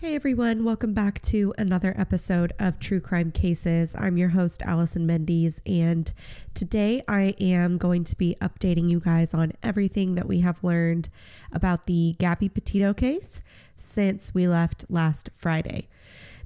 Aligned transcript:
Hey 0.00 0.14
everyone, 0.14 0.64
welcome 0.64 0.94
back 0.94 1.20
to 1.24 1.52
another 1.58 1.92
episode 1.94 2.54
of 2.58 2.80
True 2.80 3.02
Crime 3.02 3.30
Cases. 3.30 3.94
I'm 3.94 4.16
your 4.16 4.30
host, 4.30 4.62
Allison 4.62 5.06
Mendes, 5.06 5.60
and 5.66 6.10
today 6.54 7.02
I 7.06 7.34
am 7.38 7.76
going 7.76 8.04
to 8.04 8.16
be 8.16 8.34
updating 8.40 8.88
you 8.88 9.00
guys 9.00 9.34
on 9.34 9.52
everything 9.62 10.14
that 10.14 10.26
we 10.26 10.40
have 10.40 10.64
learned 10.64 11.10
about 11.52 11.84
the 11.84 12.14
Gabby 12.18 12.48
Petito 12.48 12.94
case 12.94 13.42
since 13.76 14.34
we 14.34 14.48
left 14.48 14.90
last 14.90 15.34
Friday. 15.34 15.86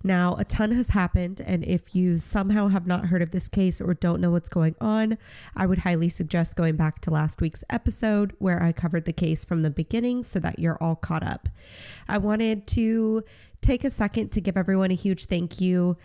Now, 0.06 0.36
a 0.38 0.44
ton 0.44 0.70
has 0.72 0.90
happened, 0.90 1.40
and 1.46 1.64
if 1.64 1.94
you 1.94 2.18
somehow 2.18 2.68
have 2.68 2.86
not 2.86 3.06
heard 3.06 3.22
of 3.22 3.30
this 3.30 3.48
case 3.48 3.80
or 3.80 3.94
don't 3.94 4.20
know 4.20 4.30
what's 4.30 4.50
going 4.50 4.76
on, 4.78 5.16
I 5.56 5.64
would 5.64 5.78
highly 5.78 6.10
suggest 6.10 6.58
going 6.58 6.76
back 6.76 7.00
to 7.00 7.10
last 7.10 7.40
week's 7.40 7.64
episode 7.70 8.34
where 8.38 8.62
I 8.62 8.72
covered 8.72 9.06
the 9.06 9.14
case 9.14 9.46
from 9.46 9.62
the 9.62 9.70
beginning 9.70 10.22
so 10.22 10.38
that 10.40 10.58
you're 10.58 10.76
all 10.78 10.94
caught 10.94 11.26
up. 11.26 11.48
I 12.06 12.18
wanted 12.18 12.66
to 12.68 13.22
take 13.62 13.82
a 13.82 13.90
second 13.90 14.30
to 14.32 14.42
give 14.42 14.58
everyone 14.58 14.90
a 14.90 14.94
huge 14.94 15.24
thank 15.24 15.58
you 15.58 15.96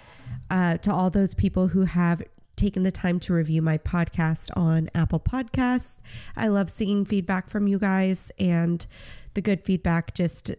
uh, 0.50 0.78
to 0.78 0.92
all 0.94 1.10
those 1.10 1.36
people 1.36 1.68
who 1.68 1.84
have 1.84 2.22
taken 2.56 2.84
the 2.84 2.92
time 2.92 3.20
to 3.20 3.34
review 3.34 3.62
my 3.62 3.78
podcast 3.78 4.50
on 4.56 4.88
Apple 4.96 5.20
Podcasts. 5.20 6.02
I 6.38 6.48
love 6.48 6.70
seeing 6.70 7.04
feedback 7.04 7.50
from 7.50 7.68
you 7.68 7.78
guys, 7.78 8.32
and 8.40 8.88
the 9.34 9.42
good 9.42 9.66
feedback 9.66 10.14
just 10.14 10.56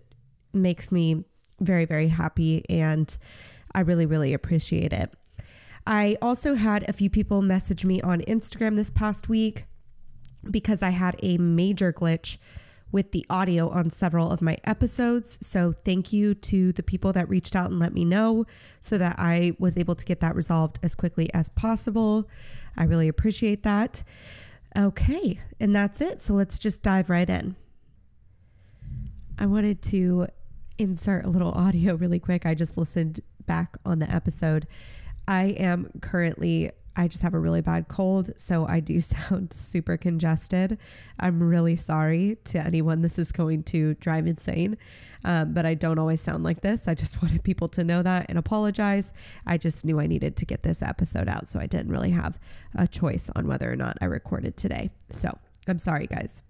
makes 0.53 0.93
me 0.93 1.25
very, 1.61 1.85
very 1.85 2.09
happy, 2.09 2.63
and 2.69 3.17
I 3.75 3.81
really, 3.81 4.07
really 4.07 4.35
appreciate 4.35 4.93
it. 4.93 5.15
I 5.87 6.17
also 6.21 6.55
had 6.55 6.89
a 6.89 6.93
few 6.93 7.11
people 7.11 7.43
message 7.43 7.85
me 7.85 8.01
on 8.03 8.21
Instagram 8.21 8.77
this 8.77 8.91
past 8.91 9.29
week 9.29 9.65
because 10.51 10.83
I 10.83 10.91
had 10.91 11.17
a 11.23 11.39
major 11.39 11.93
glitch 11.93 12.39
with 12.93 13.13
the 13.13 13.25
audio 13.31 13.69
on 13.69 13.89
several 13.91 14.33
of 14.33 14.43
my 14.43 14.57
episodes. 14.67 15.45
So, 15.47 15.73
thank 15.73 16.13
you 16.13 16.35
to 16.35 16.73
the 16.73 16.83
people 16.83 17.13
that 17.13 17.29
reached 17.29 17.55
out 17.55 17.71
and 17.71 17.79
let 17.79 17.93
me 17.93 18.05
know 18.05 18.45
so 18.81 18.99
that 18.99 19.17
I 19.19 19.53
was 19.59 19.77
able 19.77 19.95
to 19.95 20.05
get 20.05 20.21
that 20.21 20.35
resolved 20.35 20.79
as 20.83 20.95
quickly 20.95 21.29
as 21.35 21.49
possible. 21.49 22.29
I 22.77 22.85
really 22.85 23.09
appreciate 23.09 23.63
that. 23.63 24.03
Okay, 24.77 25.39
and 25.61 25.75
that's 25.75 26.01
it. 26.01 26.21
So, 26.21 26.35
let's 26.35 26.59
just 26.59 26.83
dive 26.83 27.11
right 27.11 27.29
in. 27.29 27.55
I 29.39 29.47
wanted 29.47 29.83
to 29.83 30.27
insert 30.81 31.27
a 31.27 31.29
little 31.29 31.53
audio 31.53 31.95
really 31.95 32.19
quick. 32.19 32.47
I 32.47 32.55
just 32.55 32.79
listened 32.79 33.21
back 33.47 33.77
on 33.85 33.99
the 33.99 34.11
episode. 34.11 34.67
I 35.29 35.55
am 35.59 35.91
currently, 36.01 36.71
I 36.97 37.07
just 37.07 37.23
have 37.23 37.35
a 37.35 37.39
really 37.39 37.61
bad 37.61 37.87
cold, 37.87 38.31
so 38.41 38.67
I 38.67 38.81
do 38.81 38.99
sound 39.01 39.53
super 39.53 39.99
congested. 39.99 40.79
I'm 41.21 41.43
really 41.43 41.77
sorry 41.77 42.37
to 42.45 42.59
anyone 42.61 43.03
this 43.03 43.19
is 43.19 43.31
going 43.31 43.63
to 43.65 43.95
drive 43.97 44.27
insane, 44.27 44.79
um, 45.25 45.53
but 45.53 45.67
I 45.67 45.75
don't 45.75 45.99
always 45.99 46.23
sound 46.23 46.45
like 46.45 46.63
this. 46.63 46.89
I 46.89 46.95
just 46.95 47.23
wanted 47.23 47.45
people 47.45 47.69
to 47.69 47.85
know 47.85 48.03
that 48.03 48.31
and 48.31 48.39
apologize. 48.39 49.13
I 49.47 49.59
just 49.59 49.85
knew 49.85 50.01
I 50.01 50.07
needed 50.07 50.37
to 50.39 50.47
get 50.47 50.63
this 50.63 50.83
episode 50.83 51.29
out, 51.29 51.47
so 51.47 51.61
I 51.61 51.67
didn't 51.67 51.93
really 51.93 52.11
have 52.11 52.39
a 52.79 52.87
choice 52.87 53.31
on 53.37 53.47
whether 53.47 53.71
or 53.71 53.77
not 53.77 53.99
I 54.01 54.07
recorded 54.07 54.57
today. 54.57 54.89
So 55.11 55.29
I'm 55.69 55.79
sorry, 55.79 56.07
guys. 56.07 56.43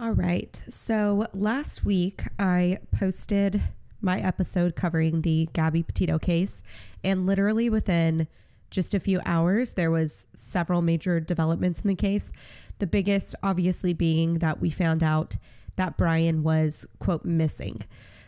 All 0.00 0.12
right. 0.12 0.56
So 0.56 1.26
last 1.34 1.84
week 1.84 2.22
I 2.38 2.78
posted 2.90 3.60
my 4.00 4.18
episode 4.18 4.74
covering 4.74 5.20
the 5.20 5.46
Gabby 5.52 5.82
Petito 5.82 6.18
case, 6.18 6.62
and 7.04 7.26
literally 7.26 7.68
within 7.68 8.26
just 8.70 8.94
a 8.94 9.00
few 9.00 9.20
hours, 9.26 9.74
there 9.74 9.90
was 9.90 10.28
several 10.32 10.80
major 10.80 11.20
developments 11.20 11.84
in 11.84 11.88
the 11.88 11.96
case. 11.96 12.32
The 12.78 12.86
biggest, 12.86 13.34
obviously, 13.42 13.92
being 13.92 14.38
that 14.38 14.58
we 14.58 14.70
found 14.70 15.02
out 15.02 15.36
that 15.76 15.98
Brian 15.98 16.42
was 16.42 16.88
quote 16.98 17.26
missing. 17.26 17.74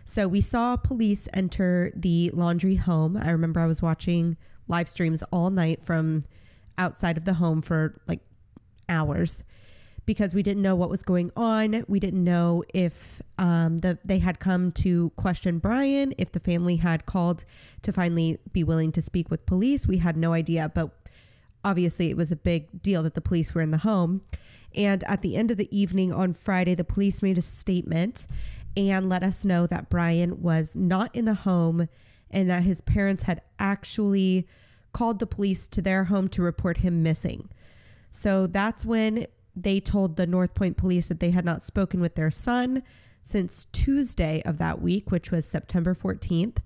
So 0.04 0.28
we 0.28 0.42
saw 0.42 0.76
police 0.76 1.26
enter 1.32 1.90
the 1.96 2.32
Laundrie 2.34 2.80
home. 2.80 3.16
I 3.16 3.30
remember 3.30 3.60
I 3.60 3.66
was 3.66 3.80
watching 3.80 4.36
live 4.68 4.90
streams 4.90 5.22
all 5.32 5.48
night 5.48 5.82
from 5.82 6.24
outside 6.76 7.16
of 7.16 7.24
the 7.24 7.34
home 7.34 7.62
for 7.62 7.94
like 8.06 8.20
hours 8.90 9.46
because 10.04 10.34
we 10.34 10.42
didn't 10.42 10.62
know 10.62 10.74
what 10.74 10.88
was 10.88 11.02
going 11.02 11.30
on. 11.36 11.84
We 11.88 12.00
didn't 12.00 12.24
know 12.24 12.64
if 12.74 13.20
um, 13.38 13.78
the, 13.78 13.98
they 14.04 14.18
had 14.18 14.40
come 14.40 14.72
to 14.72 15.10
question 15.10 15.58
Brian, 15.58 16.12
if 16.18 16.32
the 16.32 16.40
family 16.40 16.76
had 16.76 17.06
called 17.06 17.44
to 17.82 17.92
finally 17.92 18.38
be 18.52 18.64
willing 18.64 18.92
to 18.92 19.02
speak 19.02 19.30
with 19.30 19.46
police. 19.46 19.86
We 19.86 19.98
had 19.98 20.16
no 20.16 20.32
idea, 20.32 20.70
but 20.74 20.90
obviously 21.64 22.10
it 22.10 22.16
was 22.16 22.32
a 22.32 22.36
big 22.36 22.82
deal 22.82 23.02
that 23.04 23.14
the 23.14 23.20
police 23.20 23.54
were 23.54 23.62
in 23.62 23.70
the 23.70 23.78
home. 23.78 24.22
And 24.76 25.04
at 25.04 25.22
the 25.22 25.36
end 25.36 25.50
of 25.50 25.56
the 25.56 25.68
evening 25.76 26.12
on 26.12 26.32
Friday, 26.32 26.74
the 26.74 26.84
police 26.84 27.22
made 27.22 27.38
a 27.38 27.42
statement 27.42 28.26
and 28.76 29.08
let 29.08 29.22
us 29.22 29.44
know 29.44 29.66
that 29.66 29.90
Brian 29.90 30.40
was 30.40 30.74
not 30.74 31.14
in 31.14 31.26
the 31.26 31.34
home 31.34 31.86
and 32.30 32.48
that 32.48 32.62
his 32.62 32.80
parents 32.80 33.24
had 33.24 33.42
actually 33.58 34.48
called 34.92 35.20
the 35.20 35.26
police 35.26 35.66
to 35.68 35.82
their 35.82 36.04
home 36.04 36.28
to 36.28 36.42
report 36.42 36.78
him 36.78 37.02
missing. 37.02 37.48
So 38.10 38.46
that's 38.46 38.84
when 38.84 39.24
they 39.54 39.80
told 39.80 40.16
the 40.16 40.26
North 40.26 40.54
Port 40.54 40.76
police 40.76 41.08
that 41.08 41.20
they 41.20 41.30
had 41.30 41.44
not 41.44 41.62
spoken 41.62 42.00
with 42.00 42.14
their 42.14 42.30
son 42.30 42.82
since 43.22 43.66
Tuesday 43.66 44.42
of 44.44 44.58
that 44.58 44.80
week, 44.80 45.10
which 45.10 45.30
was 45.30 45.46
September 45.46 45.94
14th. 45.94 46.58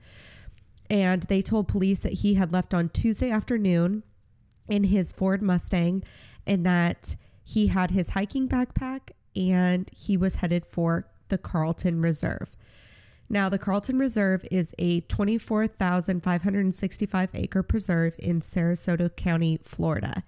And 0.89 1.25
they 1.25 1.43
told 1.43 1.69
police 1.69 2.01
that 2.01 2.13
he 2.13 2.35
had 2.35 2.53
left 2.53 2.73
on 2.73 2.89
Tuesday 2.89 3.31
afternoon 3.31 4.05
in 4.69 4.85
his 4.85 5.13
Ford 5.13 5.43
Mustang 5.43 6.03
and 6.47 6.65
that 6.65 7.17
he 7.45 7.67
had 7.69 7.91
his 7.91 8.11
hiking 8.11 8.49
backpack 8.49 9.11
and 9.35 9.91
he 9.97 10.17
was 10.17 10.37
headed 10.37 10.65
for 10.65 11.09
the 11.29 11.39
Carlton 11.39 12.01
Reserve. 12.01 12.55
Now, 13.29 13.49
the 13.49 13.59
Carlton 13.59 13.99
Reserve 13.99 14.45
is 14.53 14.73
a 14.79 15.01
24,565 15.01 17.31
acre 17.35 17.65
preserve 17.65 18.15
in 18.21 18.39
Sarasota 18.39 19.17
County, 19.17 19.59
Florida 19.63 20.23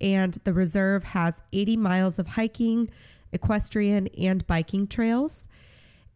and 0.00 0.34
the 0.44 0.52
reserve 0.52 1.04
has 1.04 1.42
80 1.52 1.76
miles 1.76 2.18
of 2.18 2.26
hiking, 2.26 2.88
equestrian, 3.32 4.08
and 4.20 4.46
biking 4.46 4.86
trails. 4.86 5.48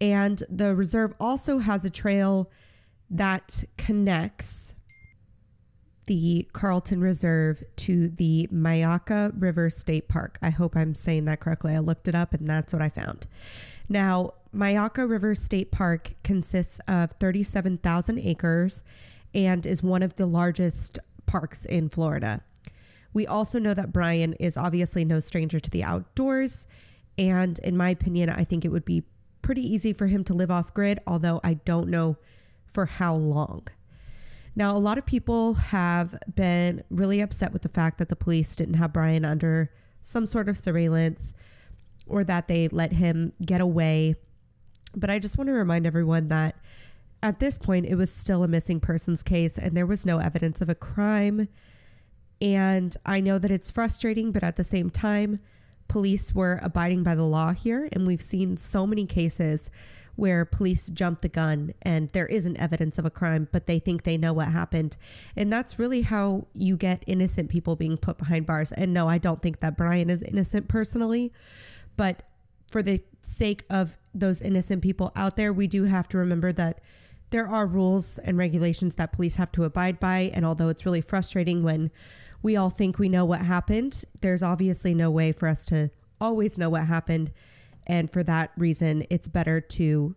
And 0.01 0.43
the 0.51 0.75
reserve 0.75 1.13
also 1.21 1.59
has 1.59 1.85
a 1.85 1.91
trail 1.91 2.51
that 3.11 3.65
connects 3.77 4.77
the 6.07 6.47
Carlton 6.53 7.01
Reserve 7.01 7.63
to 7.77 8.09
the 8.09 8.49
Myakka 8.53 9.33
River 9.41 9.71
State 9.71 10.09
Park. 10.09 10.39
I 10.43 10.51
hope 10.51 10.77
I'm 10.77 10.95
saying 10.95 11.25
that 11.27 11.41
correctly. 11.41 11.75
I 11.75 11.79
looked 11.79 12.09
it 12.09 12.15
up 12.15 12.35
and 12.35 12.49
that's 12.49 12.73
what 12.73 12.83
I 12.83 12.89
found. 12.89 13.27
Now, 13.89 14.31
Myakka 14.55 15.09
River 15.09 15.35
State 15.35 15.73
Park 15.73 16.11
consists 16.23 16.81
of 16.89 17.13
37,000 17.13 18.19
acres 18.19 18.85
and 19.35 19.65
is 19.67 19.83
one 19.83 20.03
of 20.03 20.17
the 20.17 20.27
largest 20.27 20.99
parks 21.27 21.65
in 21.65 21.89
Florida. 21.89 22.43
We 23.15 23.27
also 23.27 23.59
know 23.59 23.73
that 23.73 23.93
Brian 23.93 24.35
is 24.35 24.57
obviously 24.57 25.05
no 25.05 25.21
stranger 25.21 25.61
to 25.61 25.71
the 25.71 25.85
outdoors. 25.85 26.67
And 27.17 27.59
in 27.61 27.77
my 27.77 27.91
opinion, 27.91 28.29
I 28.29 28.45
think 28.45 28.65
it 28.65 28.71
would 28.71 28.85
be 28.85 29.05
pretty 29.41 29.63
easy 29.63 29.93
for 29.93 30.09
him 30.09 30.25
to 30.25 30.35
live 30.35 30.51
off 30.51 30.75
grid, 30.75 30.99
although 31.07 31.41
I 31.45 31.55
don't 31.65 31.89
know 31.89 32.17
for 32.67 32.87
how 32.87 33.15
long. 33.15 33.69
Now, 34.57 34.77
a 34.77 34.79
lot 34.79 34.99
of 34.99 35.07
people 35.07 35.55
have 35.55 36.15
been 36.35 36.83
really 36.91 37.21
upset 37.21 37.53
with 37.53 37.63
the 37.63 37.69
fact 37.69 37.99
that 37.99 38.09
the 38.09 38.17
police 38.17 38.55
didn't 38.57 38.75
have 38.75 38.93
Brian 38.93 39.25
under 39.25 39.71
some 40.03 40.27
sort 40.27 40.49
of 40.49 40.57
surveillance 40.57 41.35
or 42.07 42.25
that 42.25 42.49
they 42.49 42.69
let 42.69 42.93
him 42.93 43.33
get 43.45 43.61
away. 43.61 44.15
But 44.95 45.11
I 45.11 45.19
just 45.19 45.39
want 45.39 45.49
to 45.49 45.55
remind 45.55 45.87
everyone 45.87 46.29
that 46.29 46.55
at 47.23 47.41
this 47.41 47.59
point, 47.59 47.87
it 47.87 47.95
was 47.95 48.13
still 48.13 48.45
a 48.45 48.49
missing 48.49 48.81
persons 48.81 49.23
case 49.23 49.57
and 49.57 49.77
there 49.77 49.87
was 49.87 50.05
no 50.05 50.19
evidence 50.19 50.61
of 50.61 50.69
a 50.69 50.75
crime. 50.75 51.49
And 52.41 52.95
I 53.07 53.21
know 53.21 53.39
that 53.39 53.51
it's 53.51 53.71
frustrating, 53.71 54.33
but 54.33 54.43
at 54.43 54.57
the 54.57 54.65
same 54.65 54.91
time, 54.91 55.41
police 55.89 56.35
were 56.35 56.61
abiding 56.63 57.03
by 57.03 57.15
the 57.15 57.25
law 57.25 57.53
here, 57.53 57.89
and 57.93 58.07
we've 58.07 58.23
seen 58.23 58.57
so 58.57 58.87
many 58.87 59.07
cases 59.07 59.71
where 60.17 60.45
police 60.45 60.91
jump 60.91 61.21
the 61.21 61.29
gun 61.29 61.73
and 61.83 62.09
there 62.11 62.27
isn't 62.27 62.61
evidence 62.61 62.99
of 62.99 63.05
a 63.05 63.11
crime, 63.11 63.49
but 63.53 63.67
they 63.67 63.79
think 63.79 64.03
they 64.03 64.17
know 64.17 64.33
what 64.33 64.49
happened. 64.49 64.97
And 65.37 65.53
that's 65.53 65.79
really 65.79 66.03
how 66.03 66.47
you 66.55 66.77
get 66.77 67.03
innocent 67.07 67.51
people 67.51 67.75
being 67.75 67.97
put 67.97 68.19
behind 68.19 68.47
bars. 68.47 68.71
And 68.71 68.95
no, 68.95 69.09
I 69.09 69.19
don't 69.19 69.41
think 69.41 69.59
that 69.59 69.77
Brian 69.77 70.11
is 70.11 70.23
innocent 70.23 70.69
personally, 70.69 71.33
but 71.97 72.23
for 72.71 72.83
the 72.83 73.03
sake 73.21 73.65
of 73.71 73.97
those 74.15 74.41
innocent 74.41 74.83
people 74.83 75.11
out 75.17 75.37
there, 75.37 75.53
we 75.53 75.67
do 75.67 75.85
have 75.85 76.09
to 76.09 76.19
remember 76.19 76.53
that 76.53 76.81
there 77.35 77.49
are 77.49 77.67
rules 77.67 78.19
and 78.19 78.39
regulations 78.39 78.95
that 78.95 79.11
police 79.11 79.35
have 79.35 79.51
to 79.51 79.65
abide 79.65 79.99
by. 79.99 80.31
And 80.37 80.45
although 80.45 80.69
it's 80.69 80.87
really 80.87 81.01
frustrating 81.01 81.65
when 81.65 81.91
we 82.45 82.57
all 82.57 82.71
think 82.71 82.97
we 82.97 83.09
know 83.09 83.25
what 83.25 83.41
happened, 83.41 84.05
there's 84.23 84.41
obviously 84.41 84.95
no 84.95 85.11
way 85.11 85.33
for 85.33 85.49
us 85.49 85.65
to 85.65 85.91
always 86.21 86.59
know 86.59 86.71
what 86.71 86.87
happened. 86.87 87.33
And 87.89 88.09
for 88.09 88.23
that 88.23 88.53
reason, 88.57 89.03
it's 89.11 89.27
better 89.27 89.61
to, 89.61 90.15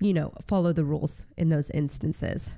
you 0.00 0.12
know, 0.12 0.32
follow 0.44 0.72
the 0.72 0.84
rules 0.84 1.26
in 1.36 1.48
those 1.48 1.70
instances. 1.70 2.56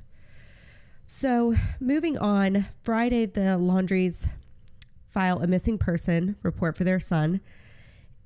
So, 1.04 1.52
moving 1.78 2.16
on, 2.16 2.64
Friday, 2.82 3.26
the 3.26 3.58
Laundries 3.58 4.34
file 5.06 5.42
a 5.42 5.46
missing 5.46 5.76
person 5.76 6.36
report 6.42 6.78
for 6.78 6.84
their 6.84 7.00
son. 7.00 7.42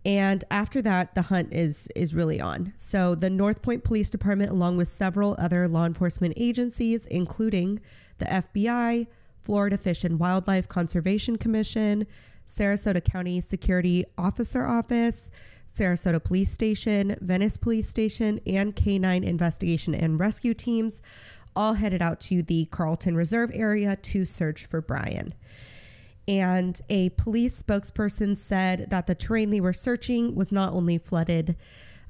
And 0.06 0.44
after 0.50 0.80
that, 0.82 1.14
the 1.14 1.22
hunt 1.22 1.52
is 1.52 1.88
is 1.96 2.14
really 2.14 2.40
on. 2.40 2.72
So 2.76 3.14
the 3.14 3.30
North 3.30 3.62
Port 3.62 3.84
Police 3.84 4.10
Department, 4.10 4.50
along 4.50 4.76
with 4.76 4.88
several 4.88 5.36
other 5.38 5.68
law 5.68 5.86
enforcement 5.86 6.34
agencies, 6.36 7.06
including 7.06 7.80
the 8.18 8.26
FBI, 8.26 9.06
Florida 9.42 9.76
Fish 9.76 10.04
and 10.04 10.18
Wildlife 10.18 10.68
Conservation 10.68 11.36
Commission, 11.36 12.06
Sarasota 12.46 13.04
County 13.04 13.40
Security 13.40 14.04
Officer 14.16 14.66
Office, 14.66 15.30
Sarasota 15.66 16.22
Police 16.22 16.50
Station, 16.50 17.14
Venice 17.20 17.56
Police 17.56 17.88
Station, 17.88 18.40
and 18.46 18.74
K9 18.74 19.22
Investigation 19.22 19.94
and 19.94 20.18
Rescue 20.18 20.54
Teams 20.54 21.02
all 21.54 21.74
headed 21.74 22.00
out 22.00 22.20
to 22.20 22.42
the 22.42 22.66
Carlton 22.66 23.16
Reserve 23.16 23.50
area 23.52 23.96
to 23.96 24.24
search 24.24 24.66
for 24.66 24.80
Brian. 24.80 25.34
And 26.28 26.78
a 26.90 27.08
police 27.10 27.60
spokesperson 27.62 28.36
said 28.36 28.90
that 28.90 29.06
the 29.06 29.14
terrain 29.14 29.50
they 29.50 29.62
were 29.62 29.72
searching 29.72 30.34
was 30.34 30.52
not 30.52 30.74
only 30.74 30.98
flooded 30.98 31.56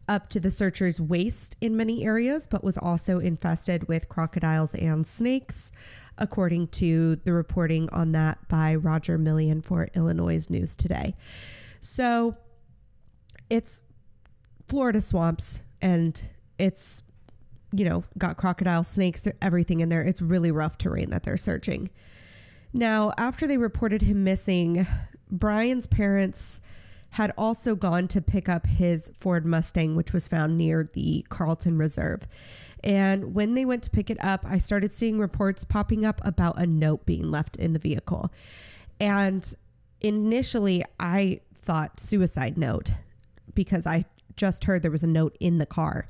up 0.08 0.28
to 0.30 0.40
the 0.40 0.50
searchers' 0.50 1.00
waist 1.00 1.56
in 1.60 1.76
many 1.76 2.04
areas, 2.04 2.48
but 2.48 2.64
was 2.64 2.76
also 2.76 3.20
infested 3.20 3.86
with 3.86 4.08
crocodiles 4.08 4.74
and 4.74 5.06
snakes, 5.06 5.70
according 6.18 6.66
to 6.68 7.14
the 7.16 7.32
reporting 7.32 7.88
on 7.92 8.10
that 8.12 8.38
by 8.48 8.74
Roger 8.74 9.18
Millian 9.18 9.64
for 9.64 9.86
Illinois 9.94 10.50
News 10.50 10.74
Today. 10.74 11.14
So 11.80 12.34
it's 13.48 13.84
Florida 14.66 15.00
swamps 15.00 15.62
and 15.80 16.20
it's, 16.58 17.04
you 17.70 17.84
know, 17.84 18.02
got 18.16 18.36
crocodile 18.36 18.82
snakes, 18.82 19.28
everything 19.40 19.78
in 19.78 19.90
there. 19.90 20.02
It's 20.02 20.20
really 20.20 20.50
rough 20.50 20.76
terrain 20.76 21.10
that 21.10 21.22
they're 21.22 21.36
searching. 21.36 21.90
Now, 22.72 23.12
after 23.18 23.46
they 23.46 23.56
reported 23.56 24.02
him 24.02 24.24
missing, 24.24 24.84
Brian's 25.30 25.86
parents 25.86 26.60
had 27.10 27.32
also 27.38 27.74
gone 27.74 28.06
to 28.08 28.20
pick 28.20 28.48
up 28.48 28.66
his 28.66 29.08
Ford 29.10 29.46
Mustang, 29.46 29.96
which 29.96 30.12
was 30.12 30.28
found 30.28 30.58
near 30.58 30.84
the 30.92 31.24
Carlton 31.28 31.78
Reserve. 31.78 32.26
And 32.84 33.34
when 33.34 33.54
they 33.54 33.64
went 33.64 33.82
to 33.84 33.90
pick 33.90 34.10
it 34.10 34.22
up, 34.22 34.44
I 34.48 34.58
started 34.58 34.92
seeing 34.92 35.18
reports 35.18 35.64
popping 35.64 36.04
up 36.04 36.20
about 36.24 36.60
a 36.60 36.66
note 36.66 37.06
being 37.06 37.30
left 37.30 37.56
in 37.56 37.72
the 37.72 37.78
vehicle. 37.78 38.30
And 39.00 39.42
initially, 40.00 40.82
I 41.00 41.40
thought 41.54 41.98
suicide 41.98 42.58
note 42.58 42.90
because 43.54 43.86
I 43.86 44.04
just 44.36 44.64
heard 44.64 44.82
there 44.82 44.90
was 44.90 45.02
a 45.02 45.08
note 45.08 45.36
in 45.40 45.58
the 45.58 45.66
car. 45.66 46.06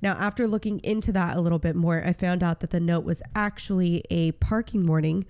Now, 0.00 0.12
after 0.12 0.46
looking 0.46 0.80
into 0.84 1.12
that 1.12 1.36
a 1.36 1.40
little 1.40 1.58
bit 1.58 1.74
more, 1.74 2.02
I 2.04 2.12
found 2.12 2.42
out 2.42 2.60
that 2.60 2.70
the 2.70 2.78
note 2.78 3.04
was 3.04 3.22
actually 3.34 4.04
a 4.10 4.32
parking 4.32 4.86
warning 4.86 5.24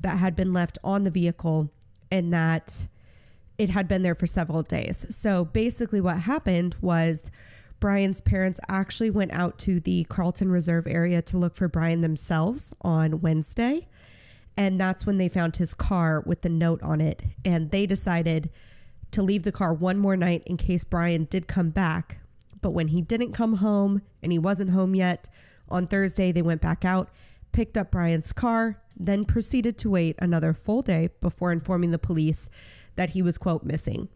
that 0.00 0.18
had 0.18 0.36
been 0.36 0.52
left 0.52 0.78
on 0.84 1.04
the 1.04 1.10
vehicle 1.10 1.70
and 2.10 2.32
that 2.32 2.88
it 3.58 3.70
had 3.70 3.88
been 3.88 4.02
there 4.02 4.14
for 4.14 4.26
several 4.26 4.62
days. 4.62 5.16
So 5.16 5.44
basically, 5.44 6.00
what 6.00 6.20
happened 6.20 6.76
was 6.80 7.30
Brian's 7.80 8.20
parents 8.20 8.60
actually 8.68 9.10
went 9.10 9.32
out 9.32 9.58
to 9.60 9.80
the 9.80 10.04
Carlton 10.04 10.50
Reserve 10.50 10.86
area 10.86 11.22
to 11.22 11.36
look 11.36 11.54
for 11.54 11.68
Brian 11.68 12.00
themselves 12.00 12.74
on 12.82 13.20
Wednesday. 13.20 13.86
And 14.56 14.80
that's 14.80 15.06
when 15.06 15.18
they 15.18 15.28
found 15.28 15.56
his 15.56 15.74
car 15.74 16.22
with 16.24 16.42
the 16.42 16.48
note 16.48 16.82
on 16.82 17.00
it. 17.00 17.22
And 17.44 17.70
they 17.70 17.86
decided 17.86 18.50
to 19.10 19.22
leave 19.22 19.42
the 19.42 19.52
car 19.52 19.74
one 19.74 19.98
more 19.98 20.16
night 20.16 20.42
in 20.46 20.56
case 20.56 20.84
Brian 20.84 21.24
did 21.24 21.46
come 21.46 21.70
back. 21.70 22.18
But 22.62 22.70
when 22.70 22.88
he 22.88 23.02
didn't 23.02 23.32
come 23.32 23.56
home 23.56 24.00
and 24.22 24.32
he 24.32 24.38
wasn't 24.38 24.70
home 24.70 24.94
yet, 24.94 25.28
on 25.68 25.86
Thursday 25.86 26.32
they 26.32 26.42
went 26.42 26.62
back 26.62 26.84
out, 26.84 27.08
picked 27.52 27.76
up 27.76 27.90
Brian's 27.90 28.32
car, 28.32 28.80
then 28.96 29.24
proceeded 29.24 29.78
to 29.78 29.90
wait 29.90 30.16
another 30.20 30.52
full 30.54 30.82
day 30.82 31.10
before 31.20 31.52
informing 31.52 31.90
the 31.90 31.98
police 31.98 32.48
that 32.96 33.10
he 33.10 33.22
was, 33.22 33.38
quote, 33.38 33.64
missing. 33.64 34.08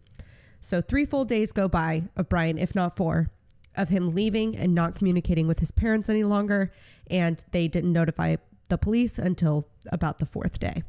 So, 0.60 0.80
three 0.80 1.04
full 1.04 1.24
days 1.24 1.52
go 1.52 1.68
by 1.68 2.02
of 2.16 2.28
Brian, 2.28 2.58
if 2.58 2.74
not 2.74 2.96
four, 2.96 3.28
of 3.76 3.88
him 3.88 4.10
leaving 4.10 4.56
and 4.56 4.74
not 4.74 4.94
communicating 4.94 5.46
with 5.46 5.58
his 5.58 5.72
parents 5.72 6.08
any 6.08 6.24
longer, 6.24 6.72
and 7.10 7.42
they 7.52 7.68
didn't 7.68 7.92
notify 7.92 8.36
the 8.68 8.78
police 8.78 9.18
until 9.18 9.68
about 9.92 10.18
the 10.18 10.26
fourth 10.26 10.58
day. 10.58 10.82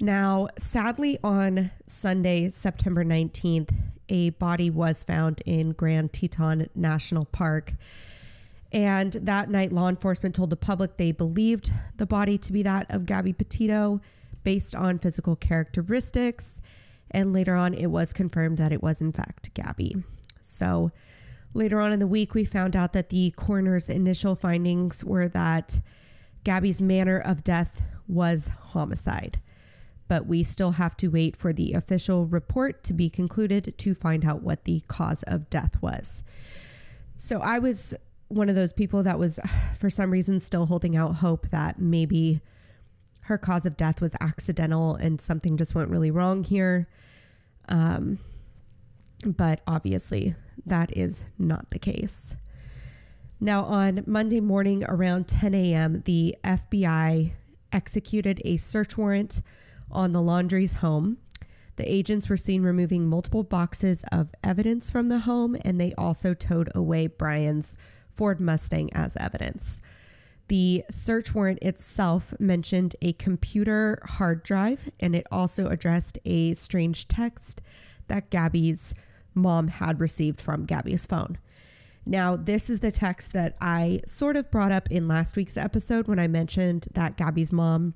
Now, 0.00 0.46
sadly, 0.56 1.18
on 1.24 1.70
Sunday, 1.86 2.50
September 2.50 3.04
19th, 3.04 3.74
a 4.08 4.30
body 4.30 4.70
was 4.70 5.02
found 5.02 5.42
in 5.44 5.72
Grand 5.72 6.12
Teton 6.12 6.66
National 6.74 7.24
Park. 7.24 7.72
And 8.72 9.12
that 9.22 9.48
night, 9.48 9.72
law 9.72 9.88
enforcement 9.88 10.34
told 10.34 10.50
the 10.50 10.56
public 10.56 10.96
they 10.96 11.12
believed 11.12 11.70
the 11.96 12.06
body 12.06 12.36
to 12.38 12.52
be 12.52 12.62
that 12.62 12.94
of 12.94 13.06
Gabby 13.06 13.32
Petito 13.32 14.00
based 14.44 14.74
on 14.76 14.98
physical 14.98 15.36
characteristics. 15.36 16.60
And 17.12 17.32
later 17.32 17.54
on, 17.54 17.72
it 17.72 17.86
was 17.86 18.12
confirmed 18.12 18.58
that 18.58 18.72
it 18.72 18.82
was, 18.82 19.00
in 19.00 19.12
fact, 19.12 19.54
Gabby. 19.54 19.94
So 20.42 20.90
later 21.54 21.80
on 21.80 21.92
in 21.92 21.98
the 21.98 22.06
week, 22.06 22.34
we 22.34 22.44
found 22.44 22.76
out 22.76 22.92
that 22.92 23.08
the 23.08 23.32
coroner's 23.36 23.88
initial 23.88 24.34
findings 24.34 25.04
were 25.04 25.28
that 25.28 25.80
Gabby's 26.44 26.80
manner 26.80 27.22
of 27.24 27.44
death 27.44 27.82
was 28.06 28.48
homicide. 28.48 29.38
But 30.08 30.26
we 30.26 30.42
still 30.42 30.72
have 30.72 30.96
to 30.98 31.08
wait 31.08 31.36
for 31.36 31.52
the 31.52 31.72
official 31.72 32.26
report 32.26 32.82
to 32.84 32.94
be 32.94 33.10
concluded 33.10 33.76
to 33.78 33.94
find 33.94 34.24
out 34.24 34.42
what 34.42 34.64
the 34.64 34.82
cause 34.88 35.22
of 35.24 35.50
death 35.50 35.82
was. 35.82 36.24
So 37.16 37.40
I 37.42 37.58
was 37.58 37.98
one 38.28 38.48
of 38.48 38.54
those 38.54 38.72
people 38.72 39.02
that 39.02 39.18
was, 39.18 39.38
for 39.80 39.90
some 39.90 40.10
reason, 40.10 40.40
still 40.40 40.66
holding 40.66 40.96
out 40.96 41.16
hope 41.16 41.48
that 41.48 41.78
maybe 41.78 42.40
her 43.24 43.38
cause 43.38 43.66
of 43.66 43.76
death 43.76 44.00
was 44.00 44.16
accidental 44.20 44.94
and 44.94 45.20
something 45.20 45.56
just 45.56 45.74
went 45.74 45.90
really 45.90 46.10
wrong 46.10 46.44
here. 46.44 46.88
Um, 47.68 48.18
but 49.26 49.60
obviously, 49.66 50.30
that 50.64 50.96
is 50.96 51.30
not 51.38 51.70
the 51.70 51.78
case. 51.78 52.36
Now, 53.40 53.62
on 53.64 54.02
Monday 54.06 54.40
morning 54.40 54.84
around 54.88 55.28
10 55.28 55.54
a.m., 55.54 56.02
the 56.06 56.34
FBI 56.42 57.32
executed 57.72 58.40
a 58.44 58.56
search 58.56 58.96
warrant 58.96 59.42
on 59.90 60.12
the 60.12 60.22
Laundrie's 60.22 60.78
home. 60.78 61.18
The 61.76 61.90
agents 61.92 62.28
were 62.28 62.36
seen 62.36 62.62
removing 62.62 63.06
multiple 63.06 63.44
boxes 63.44 64.04
of 64.10 64.32
evidence 64.42 64.90
from 64.90 65.08
the 65.08 65.20
home, 65.20 65.56
and 65.64 65.80
they 65.80 65.92
also 65.96 66.34
towed 66.34 66.68
away 66.74 67.06
Brian's 67.06 67.78
Ford 68.18 68.40
Mustang 68.40 68.90
as 68.94 69.16
evidence. 69.16 69.80
The 70.48 70.82
search 70.90 71.34
warrant 71.34 71.62
itself 71.62 72.34
mentioned 72.40 72.96
a 73.00 73.12
computer 73.12 73.98
hard 74.04 74.42
drive, 74.42 74.90
and 74.98 75.14
it 75.14 75.26
also 75.30 75.68
addressed 75.68 76.18
a 76.24 76.54
strange 76.54 77.06
text 77.06 77.62
that 78.08 78.30
Gabby's 78.30 78.94
mom 79.34 79.68
had 79.68 80.00
received 80.00 80.40
from 80.40 80.64
Gabby's 80.64 81.06
phone. 81.06 81.38
Now, 82.04 82.36
this 82.36 82.70
is 82.70 82.80
the 82.80 82.90
text 82.90 83.34
that 83.34 83.54
I 83.60 84.00
sort 84.06 84.36
of 84.36 84.50
brought 84.50 84.72
up 84.72 84.88
in 84.90 85.06
last 85.06 85.36
week's 85.36 85.58
episode 85.58 86.08
when 86.08 86.18
I 86.18 86.26
mentioned 86.26 86.88
that 86.94 87.18
Gabby's 87.18 87.52
mom 87.52 87.94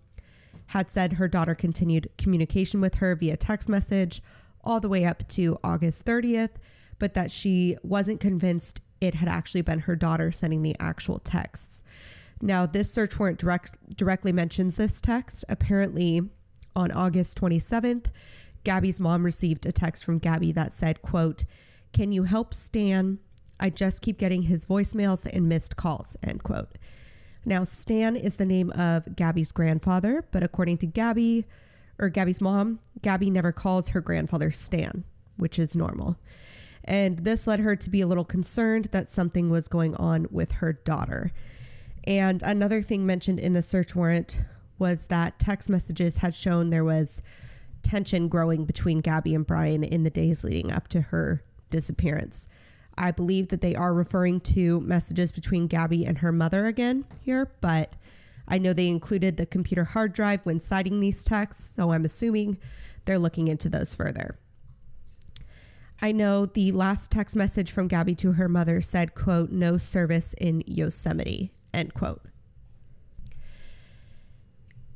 had 0.68 0.90
said 0.90 1.14
her 1.14 1.28
daughter 1.28 1.54
continued 1.54 2.08
communication 2.18 2.80
with 2.80 2.96
her 2.96 3.16
via 3.16 3.36
text 3.36 3.68
message 3.68 4.20
all 4.62 4.78
the 4.78 4.88
way 4.88 5.04
up 5.04 5.26
to 5.28 5.56
August 5.64 6.06
30th, 6.06 6.56
but 6.98 7.14
that 7.14 7.30
she 7.30 7.76
wasn't 7.82 8.20
convinced 8.20 8.82
it 9.02 9.14
had 9.16 9.28
actually 9.28 9.62
been 9.62 9.80
her 9.80 9.96
daughter 9.96 10.30
sending 10.30 10.62
the 10.62 10.76
actual 10.78 11.18
texts. 11.18 11.82
Now, 12.40 12.66
this 12.66 12.92
search 12.92 13.18
warrant 13.18 13.38
direct, 13.38 13.96
directly 13.96 14.32
mentions 14.32 14.76
this 14.76 15.00
text. 15.00 15.44
Apparently, 15.48 16.20
on 16.76 16.92
August 16.92 17.38
27th, 17.40 18.10
Gabby's 18.64 19.00
mom 19.00 19.24
received 19.24 19.66
a 19.66 19.72
text 19.72 20.04
from 20.04 20.18
Gabby 20.18 20.52
that 20.52 20.72
said, 20.72 21.02
quote, 21.02 21.44
Can 21.92 22.12
you 22.12 22.22
help 22.22 22.54
Stan? 22.54 23.18
I 23.58 23.70
just 23.70 24.02
keep 24.02 24.18
getting 24.18 24.42
his 24.42 24.66
voicemails 24.66 25.26
and 25.30 25.48
missed 25.48 25.76
calls, 25.76 26.16
end 26.26 26.44
quote. 26.44 26.78
Now, 27.44 27.64
Stan 27.64 28.14
is 28.14 28.36
the 28.36 28.46
name 28.46 28.70
of 28.78 29.16
Gabby's 29.16 29.50
grandfather, 29.50 30.24
but 30.30 30.44
according 30.44 30.78
to 30.78 30.86
Gabby, 30.86 31.44
or 31.98 32.08
Gabby's 32.08 32.40
mom, 32.40 32.78
Gabby 33.02 33.30
never 33.30 33.50
calls 33.50 33.90
her 33.90 34.00
grandfather 34.00 34.50
Stan, 34.50 35.04
which 35.36 35.58
is 35.58 35.74
normal. 35.74 36.18
And 36.84 37.20
this 37.20 37.46
led 37.46 37.60
her 37.60 37.76
to 37.76 37.90
be 37.90 38.00
a 38.00 38.06
little 38.06 38.24
concerned 38.24 38.86
that 38.86 39.08
something 39.08 39.50
was 39.50 39.68
going 39.68 39.94
on 39.96 40.26
with 40.30 40.52
her 40.52 40.72
daughter. 40.72 41.32
And 42.06 42.42
another 42.42 42.80
thing 42.82 43.06
mentioned 43.06 43.38
in 43.38 43.52
the 43.52 43.62
search 43.62 43.94
warrant 43.94 44.40
was 44.78 45.06
that 45.08 45.38
text 45.38 45.70
messages 45.70 46.18
had 46.18 46.34
shown 46.34 46.70
there 46.70 46.84
was 46.84 47.22
tension 47.82 48.28
growing 48.28 48.64
between 48.64 49.00
Gabby 49.00 49.34
and 49.34 49.46
Brian 49.46 49.84
in 49.84 50.02
the 50.02 50.10
days 50.10 50.44
leading 50.44 50.72
up 50.72 50.88
to 50.88 51.00
her 51.00 51.42
disappearance. 51.70 52.48
I 52.98 53.10
believe 53.12 53.48
that 53.48 53.60
they 53.60 53.74
are 53.74 53.94
referring 53.94 54.40
to 54.40 54.80
messages 54.80 55.32
between 55.32 55.66
Gabby 55.66 56.04
and 56.04 56.18
her 56.18 56.32
mother 56.32 56.66
again 56.66 57.04
here, 57.22 57.50
but 57.60 57.96
I 58.48 58.58
know 58.58 58.72
they 58.72 58.88
included 58.88 59.36
the 59.36 59.46
computer 59.46 59.84
hard 59.84 60.12
drive 60.12 60.44
when 60.44 60.60
citing 60.60 61.00
these 61.00 61.24
texts, 61.24 61.74
so 61.76 61.92
I'm 61.92 62.04
assuming 62.04 62.58
they're 63.04 63.18
looking 63.18 63.48
into 63.48 63.68
those 63.68 63.94
further. 63.94 64.34
I 66.04 66.10
know 66.10 66.46
the 66.46 66.72
last 66.72 67.12
text 67.12 67.36
message 67.36 67.70
from 67.70 67.86
Gabby 67.86 68.16
to 68.16 68.32
her 68.32 68.48
mother 68.48 68.80
said, 68.80 69.14
quote, 69.14 69.50
no 69.50 69.76
service 69.76 70.34
in 70.34 70.64
Yosemite, 70.66 71.52
end 71.72 71.94
quote. 71.94 72.20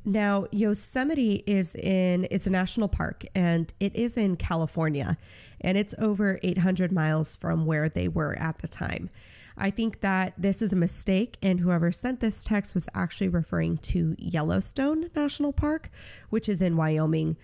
Now, 0.03 0.45
Yosemite 0.51 1.43
is 1.47 1.75
in, 1.75 2.27
it's 2.29 2.45
a 2.45 2.51
national 2.51 2.89
park 2.89 3.23
and 3.33 3.73
it 3.79 3.95
is 3.95 4.17
in 4.17 4.35
California 4.35 5.15
and 5.61 5.77
it's 5.77 5.95
over 5.97 6.39
800 6.43 6.91
miles 6.91 7.37
from 7.37 7.65
where 7.65 7.87
they 7.87 8.09
were 8.09 8.35
at 8.37 8.57
the 8.57 8.67
time. 8.67 9.09
I 9.57 9.69
think 9.69 10.01
that 10.01 10.33
this 10.37 10.61
is 10.61 10.71
a 10.71 10.77
mistake, 10.77 11.37
and 11.41 11.59
whoever 11.59 11.91
sent 11.91 12.19
this 12.19 12.43
text 12.43 12.75
was 12.75 12.87
actually 12.93 13.29
referring 13.29 13.79
to 13.79 14.13
Yellowstone 14.19 15.05
National 15.15 15.51
Park, 15.51 15.89
which 16.29 16.47
is 16.47 16.61
in 16.61 16.77
Wyoming. 16.77 17.37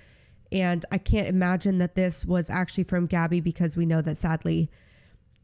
And 0.54 0.86
I 0.92 1.00
can't 1.00 1.28
imagine 1.28 1.80
that 1.80 1.96
this 1.96 2.26
was 2.26 2.52
actually 2.52 2.84
from 2.84 3.08
Gabby 3.08 3.42
because 3.42 3.76
we 3.76 3.88
know 3.88 4.02
that 4.02 4.18
sadly, 4.18 4.70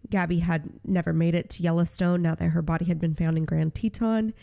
Gabby 0.09 0.39
had 0.39 0.69
never 0.85 1.13
made 1.13 1.33
it 1.33 1.49
to 1.51 1.63
Yellowstone 1.63 2.21
now 2.21 2.35
that 2.35 2.49
her 2.49 2.61
body 2.61 2.85
had 2.85 2.99
been 2.99 3.15
found 3.15 3.35
in 3.35 3.45
Grand 3.45 3.73
Teton. 3.73 4.33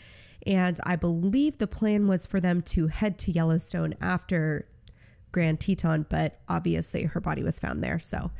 And 0.45 0.77
I 0.85 0.97
believe 0.97 1.57
the 1.57 1.67
plan 1.67 2.07
was 2.07 2.25
for 2.25 2.41
them 2.41 2.61
to 2.63 2.87
head 2.87 3.17
to 3.19 3.31
Yellowstone 3.31 3.93
after 4.01 4.67
Grand 5.31 5.61
Teton, 5.61 6.05
but 6.09 6.39
obviously 6.49 7.03
her 7.03 7.21
body 7.21 7.43
was 7.43 7.59
found 7.59 7.81
there. 7.81 7.97
So 7.97 8.31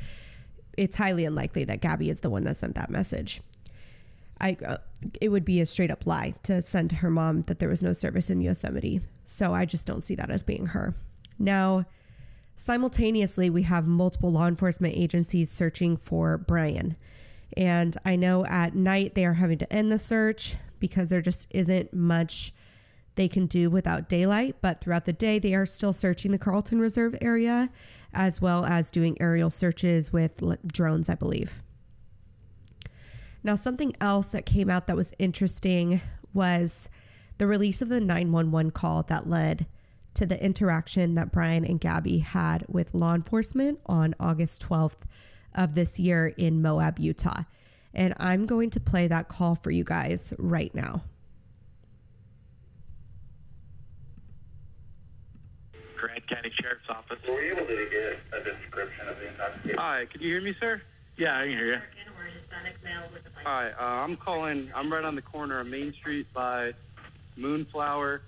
it's 0.78 0.98
highly 0.98 1.26
unlikely 1.26 1.64
that 1.66 1.82
Gabby 1.82 2.10
is 2.10 2.22
the 2.22 2.30
one 2.30 2.44
that 2.44 2.56
sent 2.56 2.76
that 2.76 2.90
message. 2.90 3.42
I 4.40 4.58
uh, 4.68 4.78
it 5.22 5.30
would 5.30 5.46
be 5.46 5.62
a 5.62 5.66
straight 5.66 5.92
up 5.92 6.06
lie 6.06 6.34
to 6.44 6.62
send 6.62 6.92
to 6.92 6.98
her 6.98 7.10
mom 7.10 7.44
that 7.44 7.60
there 7.60 7.70
was 7.70 7.82
no 7.82 7.94
service 7.94 8.30
in 8.30 8.42
Yosemite. 8.42 9.00
So 9.26 9.54
I 9.54 9.66
just 9.66 9.88
don't 9.88 10.04
see 10.04 10.16
that 10.16 10.30
as 10.30 10.44
being 10.44 10.68
her. 10.68 10.94
Now, 11.40 11.86
simultaneously, 12.58 13.50
we 13.50 13.64
have 13.64 13.88
multiple 13.88 14.32
law 14.32 14.48
enforcement 14.48 14.96
agencies 14.98 15.52
searching 15.52 15.96
for 15.96 16.38
Brian. 16.38 16.98
And 17.56 17.96
I 18.06 18.18
know 18.18 18.46
at 18.46 18.76
night 18.76 19.16
they 19.16 19.26
are 19.26 19.34
having 19.34 19.60
to 19.60 19.74
end 19.74 19.92
the 19.92 20.00
search 20.00 20.56
because 20.80 21.10
there 21.10 21.22
just 21.22 21.56
isn't 21.56 21.94
much 21.94 22.52
they 23.16 23.28
can 23.28 23.46
do 23.46 23.70
without 23.70 24.10
daylight. 24.10 24.56
But 24.62 24.82
throughout 24.82 25.06
the 25.06 25.14
day, 25.14 25.40
they 25.40 25.56
are 25.56 25.66
still 25.66 25.94
searching 25.94 26.32
the 26.32 26.38
Carlton 26.38 26.80
Reserve 26.80 27.16
area 27.22 27.70
as 28.14 28.42
well 28.42 28.66
as 28.66 28.92
doing 28.92 29.16
aerial 29.20 29.50
searches 29.50 30.12
with 30.12 30.42
drones, 30.72 31.10
I 31.10 31.16
believe. 31.16 31.62
Now, 33.44 33.56
something 33.56 33.94
else 34.02 34.32
that 34.32 34.46
came 34.46 34.70
out 34.70 34.88
that 34.88 34.96
was 34.96 35.16
interesting 35.20 36.02
was 36.34 36.90
the 37.38 37.48
release 37.48 37.82
of 37.82 37.90
the 37.90 38.02
911 38.02 38.72
call 38.72 39.04
that 39.04 39.28
led 39.28 39.68
to 40.18 40.26
the 40.26 40.44
interaction 40.44 41.14
that 41.14 41.32
Brian 41.32 41.64
and 41.64 41.80
Gabby 41.80 42.18
had 42.18 42.66
with 42.68 42.96
law 42.96 43.14
enforcement 43.14 43.80
on 43.86 44.16
August 44.20 44.68
12th 44.68 45.06
of 45.56 45.76
this 45.76 46.00
year 46.00 46.32
in 46.38 46.60
Moab, 46.60 46.98
Utah. 46.98 47.42
And 47.94 48.16
I'm 48.20 48.48
going 48.48 48.72
to 48.72 48.80
play 48.80 49.08
that 49.08 49.28
call 49.28 49.54
for 49.54 49.70
you 49.70 49.84
guys 49.84 50.34
right 50.40 50.74
now. 50.74 51.02
Grand 55.96 56.28
County 56.28 56.52
Sheriff's 56.52 56.90
Office. 56.90 57.20
Were 57.28 57.42
you 57.44 57.56
able 57.56 57.68
to 57.68 57.88
get 57.92 58.20
a 58.34 58.44
description 58.44 59.08
of 59.08 59.20
the 59.20 59.28
intoxication? 59.28 59.78
Hi, 59.78 60.08
can 60.12 60.22
you 60.22 60.30
hear 60.30 60.42
me, 60.42 60.56
sir? 60.60 60.82
Yeah, 61.16 61.38
I 61.38 61.42
can 61.42 61.50
hear 61.50 61.68
you. 61.68 61.78
Hi, 63.44 63.70
uh, 63.70 63.84
I'm 64.04 64.18
calling. 64.18 64.72
I'm 64.74 64.92
right 64.92 65.04
on 65.04 65.16
the 65.16 65.22
corner 65.22 65.60
of 65.60 65.68
Main 65.68 65.94
Street 65.94 66.28
by 66.34 66.74
Moonflower, 67.36 68.24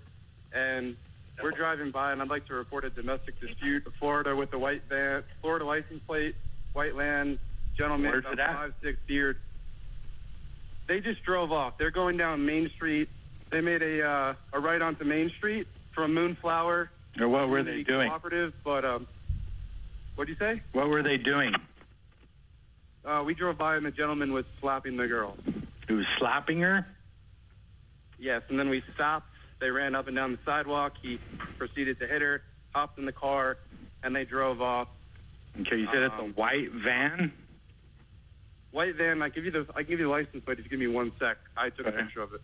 and 0.53 0.95
we're 1.41 1.51
driving 1.51 1.91
by, 1.91 2.11
and 2.11 2.21
I'd 2.21 2.29
like 2.29 2.47
to 2.47 2.53
report 2.53 2.85
a 2.85 2.89
domestic 2.89 3.39
dispute. 3.39 3.87
Florida 3.99 4.35
with 4.35 4.53
a 4.53 4.59
white 4.59 4.83
van, 4.89 5.23
Florida 5.41 5.65
license 5.65 6.01
plate, 6.07 6.35
white 6.73 6.95
land, 6.95 7.39
gentleman, 7.77 8.11
Where's 8.11 8.25
five 8.25 8.73
six 8.81 8.97
beard. 9.07 9.37
They 10.87 10.99
just 10.99 11.23
drove 11.23 11.51
off. 11.51 11.77
They're 11.77 11.91
going 11.91 12.17
down 12.17 12.45
Main 12.45 12.69
Street. 12.69 13.09
They 13.49 13.61
made 13.61 13.81
a 13.81 14.07
uh, 14.07 14.33
a 14.53 14.59
right 14.59 14.81
onto 14.81 15.03
Main 15.03 15.29
Street 15.31 15.67
from 15.91 16.13
Moonflower. 16.13 16.89
Or 17.19 17.27
what 17.27 17.49
were 17.49 17.63
they 17.63 17.83
doing? 17.83 18.09
Cooperative, 18.09 18.53
but 18.63 18.85
um, 18.85 19.07
what 20.15 20.25
do 20.25 20.33
you 20.33 20.37
say? 20.37 20.61
What 20.73 20.89
were 20.89 21.01
they 21.01 21.17
doing? 21.17 21.55
Uh, 23.05 23.23
we 23.25 23.33
drove 23.33 23.57
by, 23.57 23.77
and 23.77 23.85
the 23.85 23.91
gentleman 23.91 24.33
was 24.33 24.45
slapping 24.59 24.97
the 24.97 25.07
girl. 25.07 25.35
He 25.87 25.93
was 25.93 26.05
slapping 26.17 26.61
her? 26.61 26.85
Yes, 28.19 28.41
and 28.49 28.59
then 28.59 28.69
we 28.69 28.83
stopped. 28.93 29.28
They 29.59 29.71
ran 29.71 29.95
up 29.95 30.07
and 30.07 30.15
down 30.15 30.31
the 30.31 30.39
sidewalk. 30.45 30.93
He 31.01 31.19
proceeded 31.57 31.99
to 31.99 32.07
hit 32.07 32.21
her, 32.21 32.43
hopped 32.73 32.97
in 32.97 33.05
the 33.05 33.11
car, 33.11 33.57
and 34.03 34.15
they 34.15 34.25
drove 34.25 34.61
off. 34.61 34.87
Okay, 35.61 35.77
you 35.77 35.87
said 35.91 36.03
it's 36.03 36.15
a 36.15 36.21
Um, 36.21 36.33
white 36.33 36.71
van? 36.71 37.33
White 38.71 38.95
van. 38.95 39.21
I 39.21 39.29
give 39.29 39.45
you 39.45 39.51
the. 39.51 39.65
I 39.75 39.83
give 39.83 39.99
you 39.99 40.05
the 40.05 40.11
license 40.11 40.43
plate 40.45 40.59
if 40.59 40.65
you 40.65 40.69
give 40.69 40.79
me 40.79 40.87
one 40.87 41.11
sec. 41.19 41.37
I 41.57 41.69
took 41.69 41.87
a 41.87 41.91
picture 41.91 42.21
of 42.21 42.33
it. 42.33 42.41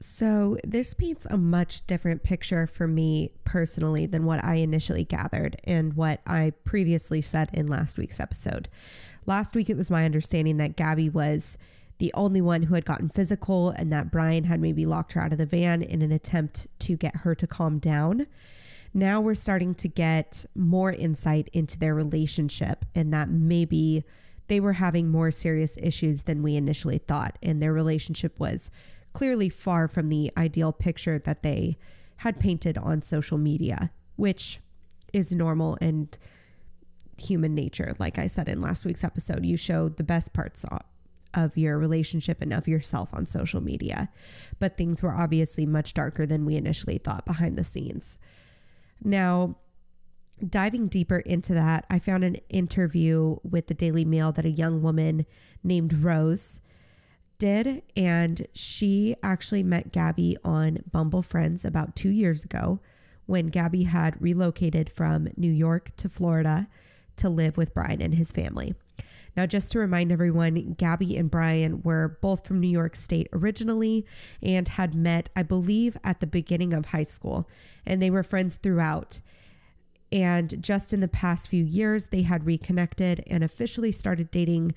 So, 0.00 0.56
this 0.62 0.94
paints 0.94 1.26
a 1.26 1.36
much 1.36 1.86
different 1.88 2.22
picture 2.22 2.68
for 2.68 2.86
me 2.86 3.30
personally 3.44 4.06
than 4.06 4.26
what 4.26 4.42
I 4.44 4.56
initially 4.56 5.02
gathered 5.04 5.56
and 5.66 5.94
what 5.94 6.20
I 6.24 6.52
previously 6.64 7.20
said 7.20 7.50
in 7.52 7.66
last 7.66 7.98
week's 7.98 8.20
episode. 8.20 8.68
Last 9.26 9.56
week, 9.56 9.68
it 9.68 9.76
was 9.76 9.90
my 9.90 10.04
understanding 10.04 10.58
that 10.58 10.76
Gabby 10.76 11.10
was 11.10 11.58
the 11.98 12.12
only 12.14 12.40
one 12.40 12.62
who 12.62 12.74
had 12.74 12.84
gotten 12.84 13.08
physical 13.08 13.70
and 13.70 13.92
that 13.92 14.10
Brian 14.10 14.44
had 14.44 14.60
maybe 14.60 14.86
locked 14.86 15.12
her 15.12 15.20
out 15.20 15.32
of 15.32 15.38
the 15.38 15.46
van 15.46 15.82
in 15.82 16.02
an 16.02 16.12
attempt 16.12 16.68
to 16.80 16.96
get 16.96 17.16
her 17.16 17.34
to 17.34 17.46
calm 17.46 17.78
down. 17.78 18.26
Now 18.94 19.20
we're 19.20 19.34
starting 19.34 19.74
to 19.76 19.88
get 19.88 20.44
more 20.56 20.92
insight 20.92 21.48
into 21.52 21.78
their 21.78 21.94
relationship 21.94 22.84
and 22.94 23.12
that 23.12 23.28
maybe 23.28 24.02
they 24.48 24.60
were 24.60 24.74
having 24.74 25.10
more 25.10 25.30
serious 25.30 25.76
issues 25.82 26.22
than 26.22 26.42
we 26.42 26.56
initially 26.56 26.98
thought, 26.98 27.36
and 27.42 27.60
their 27.60 27.72
relationship 27.72 28.40
was 28.40 28.70
clearly 29.12 29.48
far 29.48 29.88
from 29.88 30.08
the 30.08 30.30
ideal 30.38 30.72
picture 30.72 31.18
that 31.18 31.42
they 31.42 31.76
had 32.18 32.40
painted 32.40 32.78
on 32.78 33.02
social 33.02 33.38
media, 33.38 33.90
which 34.16 34.60
is 35.12 35.34
normal 35.34 35.76
and 35.80 36.18
human 37.18 37.54
nature. 37.54 37.92
Like 37.98 38.18
I 38.18 38.26
said 38.26 38.48
in 38.48 38.60
last 38.60 38.84
week's 38.86 39.04
episode, 39.04 39.44
you 39.44 39.56
show 39.56 39.88
the 39.88 40.04
best 40.04 40.34
parts 40.34 40.64
of 41.34 41.56
your 41.56 41.78
relationship 41.78 42.40
and 42.40 42.52
of 42.52 42.68
yourself 42.68 43.14
on 43.14 43.26
social 43.26 43.62
media. 43.62 44.08
But 44.58 44.76
things 44.76 45.02
were 45.02 45.14
obviously 45.14 45.66
much 45.66 45.94
darker 45.94 46.26
than 46.26 46.44
we 46.44 46.56
initially 46.56 46.98
thought 46.98 47.26
behind 47.26 47.56
the 47.56 47.64
scenes. 47.64 48.18
Now, 49.02 49.56
diving 50.44 50.88
deeper 50.88 51.18
into 51.18 51.54
that, 51.54 51.84
I 51.90 51.98
found 51.98 52.24
an 52.24 52.36
interview 52.48 53.36
with 53.42 53.66
the 53.66 53.74
Daily 53.74 54.04
Mail 54.04 54.32
that 54.32 54.44
a 54.44 54.50
young 54.50 54.82
woman 54.82 55.24
named 55.62 55.92
Rose 55.92 56.60
did, 57.38 57.82
and 57.96 58.40
she 58.52 59.14
actually 59.22 59.62
met 59.62 59.92
Gabby 59.92 60.36
on 60.44 60.78
Bumble 60.92 61.22
Friends 61.22 61.64
about 61.64 61.94
two 61.94 62.10
years 62.10 62.44
ago 62.44 62.80
when 63.26 63.46
Gabby 63.48 63.84
had 63.84 64.20
relocated 64.20 64.90
from 64.90 65.28
New 65.36 65.52
York 65.52 65.90
to 65.98 66.08
Florida 66.08 66.66
to 67.16 67.28
live 67.28 67.56
with 67.56 67.74
Brian 67.74 68.00
and 68.00 68.14
his 68.14 68.32
family. 68.32 68.72
Now, 69.38 69.46
just 69.46 69.70
to 69.70 69.78
remind 69.78 70.10
everyone, 70.10 70.74
Gabby 70.76 71.16
and 71.16 71.30
Brian 71.30 71.80
were 71.84 72.18
both 72.20 72.44
from 72.44 72.58
New 72.58 72.66
York 72.66 72.96
State 72.96 73.28
originally 73.32 74.04
and 74.42 74.66
had 74.66 74.96
met, 74.96 75.28
I 75.36 75.44
believe, 75.44 75.96
at 76.02 76.18
the 76.18 76.26
beginning 76.26 76.72
of 76.72 76.86
high 76.86 77.04
school, 77.04 77.48
and 77.86 78.02
they 78.02 78.10
were 78.10 78.24
friends 78.24 78.56
throughout. 78.56 79.20
And 80.10 80.60
just 80.60 80.92
in 80.92 80.98
the 80.98 81.06
past 81.06 81.50
few 81.50 81.62
years, 81.62 82.08
they 82.08 82.22
had 82.22 82.46
reconnected 82.46 83.20
and 83.30 83.44
officially 83.44 83.92
started 83.92 84.32
dating, 84.32 84.72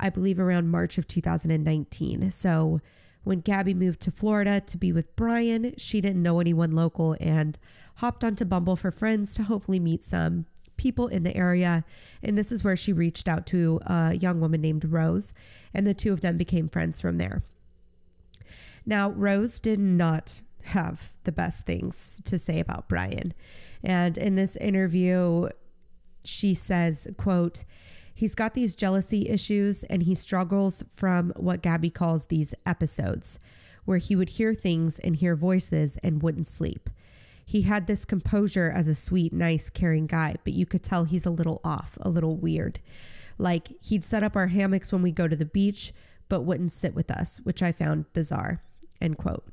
I 0.00 0.08
believe, 0.08 0.40
around 0.40 0.70
March 0.70 0.96
of 0.96 1.06
2019. 1.06 2.30
So 2.30 2.78
when 3.24 3.40
Gabby 3.40 3.74
moved 3.74 4.00
to 4.00 4.10
Florida 4.10 4.58
to 4.68 4.78
be 4.78 4.90
with 4.90 5.14
Brian, 5.16 5.74
she 5.76 6.00
didn't 6.00 6.22
know 6.22 6.40
anyone 6.40 6.72
local 6.72 7.14
and 7.20 7.58
hopped 7.96 8.24
onto 8.24 8.46
Bumble 8.46 8.76
for 8.76 8.90
friends 8.90 9.34
to 9.34 9.42
hopefully 9.42 9.78
meet 9.78 10.02
some 10.02 10.46
people 10.78 11.08
in 11.08 11.24
the 11.24 11.36
area. 11.36 11.84
And 12.22 12.38
this 12.38 12.50
is 12.50 12.64
where 12.64 12.76
she 12.76 12.92
reached 12.94 13.28
out 13.28 13.46
to 13.48 13.80
a 13.86 14.14
young 14.14 14.40
woman 14.40 14.62
named 14.62 14.84
Rose, 14.84 15.34
and 15.74 15.86
the 15.86 15.92
two 15.92 16.12
of 16.12 16.22
them 16.22 16.38
became 16.38 16.68
friends 16.68 17.00
from 17.00 17.18
there. 17.18 17.42
Now, 18.86 19.10
Rose 19.10 19.60
did 19.60 19.78
not 19.78 20.40
have 20.68 21.18
the 21.24 21.32
best 21.32 21.66
things 21.66 22.22
to 22.24 22.38
say 22.38 22.60
about 22.60 22.88
Brian. 22.88 23.32
And 23.84 24.16
in 24.16 24.36
this 24.36 24.56
interview, 24.56 25.48
she 26.24 26.54
says, 26.54 27.12
quote, 27.18 27.64
He's 28.14 28.34
got 28.34 28.54
these 28.54 28.74
jealousy 28.74 29.28
issues 29.28 29.84
and 29.84 30.02
he 30.02 30.16
struggles 30.16 30.82
from 30.90 31.32
what 31.36 31.62
Gabby 31.62 31.90
calls 31.90 32.26
these 32.26 32.52
episodes, 32.66 33.38
where 33.84 33.98
he 33.98 34.16
would 34.16 34.30
hear 34.30 34.54
things 34.54 34.98
and 34.98 35.14
hear 35.14 35.36
voices 35.36 35.98
and 36.02 36.20
wouldn't 36.20 36.48
sleep. 36.48 36.90
He 37.48 37.62
had 37.62 37.86
this 37.86 38.04
composure 38.04 38.70
as 38.70 38.88
a 38.88 38.94
sweet, 38.94 39.32
nice, 39.32 39.70
caring 39.70 40.04
guy, 40.04 40.36
but 40.44 40.52
you 40.52 40.66
could 40.66 40.82
tell 40.82 41.04
he's 41.04 41.24
a 41.24 41.30
little 41.30 41.62
off, 41.64 41.96
a 42.02 42.10
little 42.10 42.36
weird. 42.36 42.78
Like 43.38 43.68
he'd 43.80 44.04
set 44.04 44.22
up 44.22 44.36
our 44.36 44.48
hammocks 44.48 44.92
when 44.92 45.00
we 45.00 45.12
go 45.12 45.26
to 45.26 45.34
the 45.34 45.46
beach, 45.46 45.92
but 46.28 46.44
wouldn't 46.44 46.72
sit 46.72 46.94
with 46.94 47.10
us, 47.10 47.40
which 47.44 47.62
I 47.62 47.72
found 47.72 48.12
bizarre. 48.12 48.60
End 49.00 49.16
quote. 49.16 49.46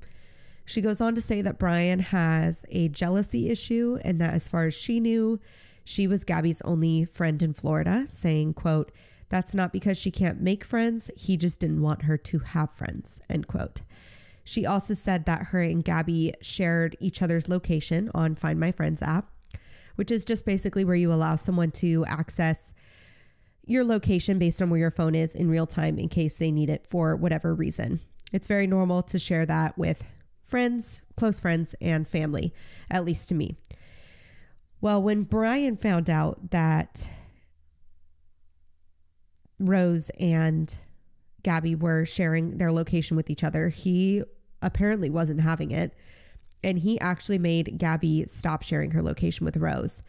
She 0.66 0.82
goes 0.82 1.00
on 1.00 1.16
to 1.16 1.22
say 1.22 1.42
that 1.44 1.58
Brian 1.58 2.00
has 2.00 2.66
a 2.70 2.90
jealousy 2.90 3.50
issue 3.50 3.98
and 4.04 4.20
that 4.20 4.34
as 4.34 4.50
far 4.50 4.66
as 4.66 4.78
she 4.78 5.00
knew, 5.00 5.40
she 5.86 6.06
was 6.06 6.26
Gabby's 6.26 6.62
only 6.64 7.06
friend 7.06 7.42
in 7.42 7.54
Florida, 7.54 8.04
saying, 8.08 8.56
quote, 8.56 8.92
that's 9.30 9.56
not 9.56 9.72
because 9.72 9.98
she 9.98 10.12
can't 10.12 10.42
make 10.42 10.66
friends, 10.66 11.12
he 11.16 11.38
just 11.38 11.62
didn't 11.62 11.82
want 11.82 12.02
her 12.02 12.18
to 12.18 12.40
have 12.40 12.72
friends, 12.72 13.22
end 13.30 13.48
quote. 13.48 13.84
She 14.46 14.66
also 14.66 14.94
said 14.94 15.26
that 15.26 15.48
her 15.48 15.60
and 15.60 15.84
Gabby 15.84 16.34
shared 16.42 16.96
each 17.00 17.22
other's 17.22 17.50
location 17.50 18.10
on 18.14 18.36
Find 18.36 18.60
My 18.60 18.72
Friends 18.72 19.02
app, 19.02 19.26
which 19.96 20.12
is 20.12 20.24
just 20.24 20.46
basically 20.46 20.86
where 20.86 20.96
you 20.96 21.12
allow 21.12 21.36
someone 21.36 21.72
to 21.72 22.06
access 22.08 22.74
your 23.66 23.84
location 23.84 24.38
based 24.38 24.62
on 24.62 24.70
where 24.70 24.80
your 24.80 24.92
phone 24.92 25.16
is 25.16 25.34
in 25.34 25.50
real 25.50 25.66
time 25.66 25.98
in 25.98 26.08
case 26.08 26.38
they 26.38 26.52
need 26.52 26.70
it 26.70 26.86
for 26.86 27.16
whatever 27.16 27.56
reason. 27.56 28.00
It's 28.32 28.48
very 28.48 28.68
normal 28.68 29.02
to 29.04 29.18
share 29.18 29.46
that 29.48 29.78
with 29.78 30.16
friends, 30.44 31.04
close 31.18 31.40
friends, 31.40 31.76
and 31.82 32.08
family, 32.08 32.54
at 32.92 33.04
least 33.04 33.30
to 33.30 33.36
me. 33.36 33.56
Well, 34.80 35.02
when 35.02 35.24
Brian 35.24 35.78
found 35.78 36.10
out 36.10 36.52
that 36.52 37.10
Rose 39.58 40.12
and 40.20 40.78
Gabby 41.42 41.74
were 41.74 42.06
sharing 42.06 42.58
their 42.58 42.72
location 42.72 43.18
with 43.18 43.32
each 43.32 43.44
other, 43.44 43.70
he 43.70 44.22
apparently 44.62 45.10
wasn't 45.10 45.42
having 45.42 45.72
it. 45.72 45.94
And 46.64 46.80
he 46.80 47.00
actually 47.00 47.38
made 47.38 47.78
Gabby 47.78 48.24
stop 48.24 48.64
sharing 48.64 48.92
her 48.92 49.02
location 49.02 49.46
with 49.46 49.58
Rose. 49.58 50.04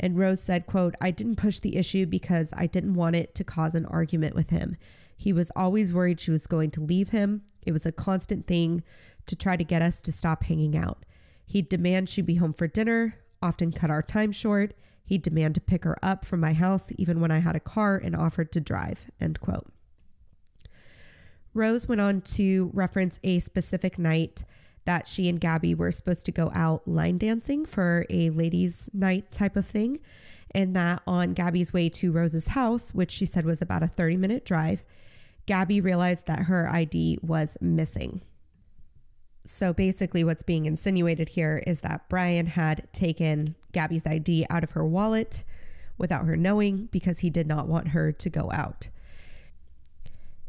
And 0.00 0.18
Rose 0.18 0.42
said, 0.42 0.66
quote, 0.66 0.94
I 1.00 1.10
didn't 1.10 1.38
push 1.38 1.58
the 1.58 1.76
issue 1.76 2.06
because 2.06 2.52
I 2.56 2.66
didn't 2.66 2.94
want 2.94 3.16
it 3.16 3.34
to 3.36 3.44
cause 3.44 3.74
an 3.74 3.86
argument 3.86 4.34
with 4.34 4.50
him. 4.50 4.76
He 5.16 5.32
was 5.32 5.52
always 5.54 5.94
worried 5.94 6.18
she 6.18 6.30
was 6.30 6.46
going 6.46 6.70
to 6.72 6.80
leave 6.80 7.10
him. 7.10 7.42
It 7.66 7.72
was 7.72 7.86
a 7.86 7.92
constant 7.92 8.46
thing 8.46 8.82
to 9.26 9.36
try 9.36 9.56
to 9.56 9.64
get 9.64 9.82
us 9.82 10.02
to 10.02 10.12
stop 10.12 10.44
hanging 10.44 10.76
out. 10.76 10.98
He'd 11.46 11.68
demand 11.68 12.08
she 12.08 12.22
be 12.22 12.36
home 12.36 12.52
for 12.52 12.66
dinner, 12.66 13.16
often 13.42 13.72
cut 13.72 13.90
our 13.90 14.02
time 14.02 14.32
short. 14.32 14.74
He'd 15.04 15.22
demand 15.22 15.54
to 15.56 15.60
pick 15.60 15.84
her 15.84 15.96
up 16.02 16.24
from 16.24 16.40
my 16.40 16.52
house 16.52 16.92
even 16.98 17.20
when 17.20 17.30
I 17.30 17.38
had 17.38 17.56
a 17.56 17.60
car 17.60 18.00
and 18.02 18.16
offered 18.16 18.52
to 18.52 18.60
drive. 18.60 19.10
End 19.20 19.40
quote. 19.40 19.68
Rose 21.54 21.88
went 21.88 22.00
on 22.00 22.20
to 22.22 22.70
reference 22.72 23.20
a 23.22 23.38
specific 23.40 23.98
night 23.98 24.44
that 24.84 25.06
she 25.06 25.28
and 25.28 25.40
Gabby 25.40 25.74
were 25.74 25.90
supposed 25.90 26.26
to 26.26 26.32
go 26.32 26.50
out 26.54 26.88
line 26.88 27.18
dancing 27.18 27.64
for 27.64 28.04
a 28.10 28.30
ladies' 28.30 28.90
night 28.92 29.30
type 29.30 29.56
of 29.56 29.64
thing. 29.64 29.98
And 30.54 30.74
that 30.76 31.02
on 31.06 31.32
Gabby's 31.32 31.72
way 31.72 31.88
to 31.90 32.12
Rose's 32.12 32.48
house, 32.48 32.94
which 32.94 33.10
she 33.10 33.24
said 33.24 33.44
was 33.44 33.62
about 33.62 33.82
a 33.82 33.86
30 33.86 34.16
minute 34.16 34.44
drive, 34.44 34.84
Gabby 35.46 35.80
realized 35.80 36.26
that 36.26 36.44
her 36.44 36.68
ID 36.68 37.18
was 37.22 37.58
missing. 37.60 38.20
So 39.44 39.72
basically, 39.72 40.24
what's 40.24 40.42
being 40.42 40.66
insinuated 40.66 41.30
here 41.30 41.60
is 41.66 41.80
that 41.80 42.08
Brian 42.08 42.46
had 42.46 42.92
taken 42.92 43.54
Gabby's 43.72 44.06
ID 44.06 44.46
out 44.50 44.62
of 44.62 44.72
her 44.72 44.84
wallet 44.84 45.44
without 45.98 46.26
her 46.26 46.36
knowing 46.36 46.88
because 46.92 47.20
he 47.20 47.30
did 47.30 47.46
not 47.46 47.66
want 47.66 47.88
her 47.88 48.12
to 48.12 48.30
go 48.30 48.50
out. 48.52 48.88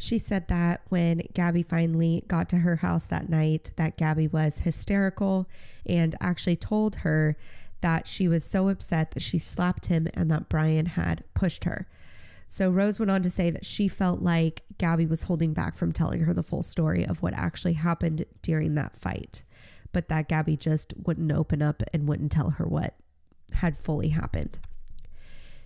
She 0.03 0.19
said 0.19 0.49
that 0.49 0.81
when 0.89 1.21
Gabby 1.33 1.63
finally 1.63 2.25
got 2.27 2.49
to 2.49 2.57
her 2.57 2.75
house 2.75 3.07
that 3.07 3.29
night 3.29 3.71
that 3.77 3.95
Gabby 3.95 4.27
was 4.27 4.59
hysterical 4.59 5.47
and 5.85 6.13
actually 6.19 6.57
told 6.57 6.97
her 6.97 7.37
that 7.79 8.05
she 8.05 8.27
was 8.27 8.43
so 8.43 8.67
upset 8.67 9.11
that 9.11 9.23
she 9.23 9.37
slapped 9.37 9.85
him 9.85 10.07
and 10.13 10.29
that 10.29 10.49
Brian 10.49 10.87
had 10.87 11.23
pushed 11.33 11.63
her. 11.63 11.87
So 12.49 12.69
Rose 12.69 12.99
went 12.99 13.11
on 13.11 13.21
to 13.21 13.29
say 13.29 13.49
that 13.51 13.63
she 13.63 13.87
felt 13.87 14.19
like 14.19 14.63
Gabby 14.77 15.05
was 15.05 15.23
holding 15.23 15.53
back 15.53 15.73
from 15.73 15.93
telling 15.93 16.19
her 16.19 16.33
the 16.33 16.43
full 16.43 16.63
story 16.63 17.05
of 17.05 17.23
what 17.23 17.33
actually 17.37 17.75
happened 17.75 18.25
during 18.41 18.75
that 18.75 18.97
fight, 18.97 19.45
but 19.93 20.09
that 20.09 20.27
Gabby 20.27 20.57
just 20.57 20.93
wouldn't 21.07 21.31
open 21.31 21.61
up 21.61 21.81
and 21.93 22.09
wouldn't 22.09 22.33
tell 22.33 22.49
her 22.49 22.67
what 22.67 22.93
had 23.53 23.77
fully 23.77 24.09
happened. 24.09 24.59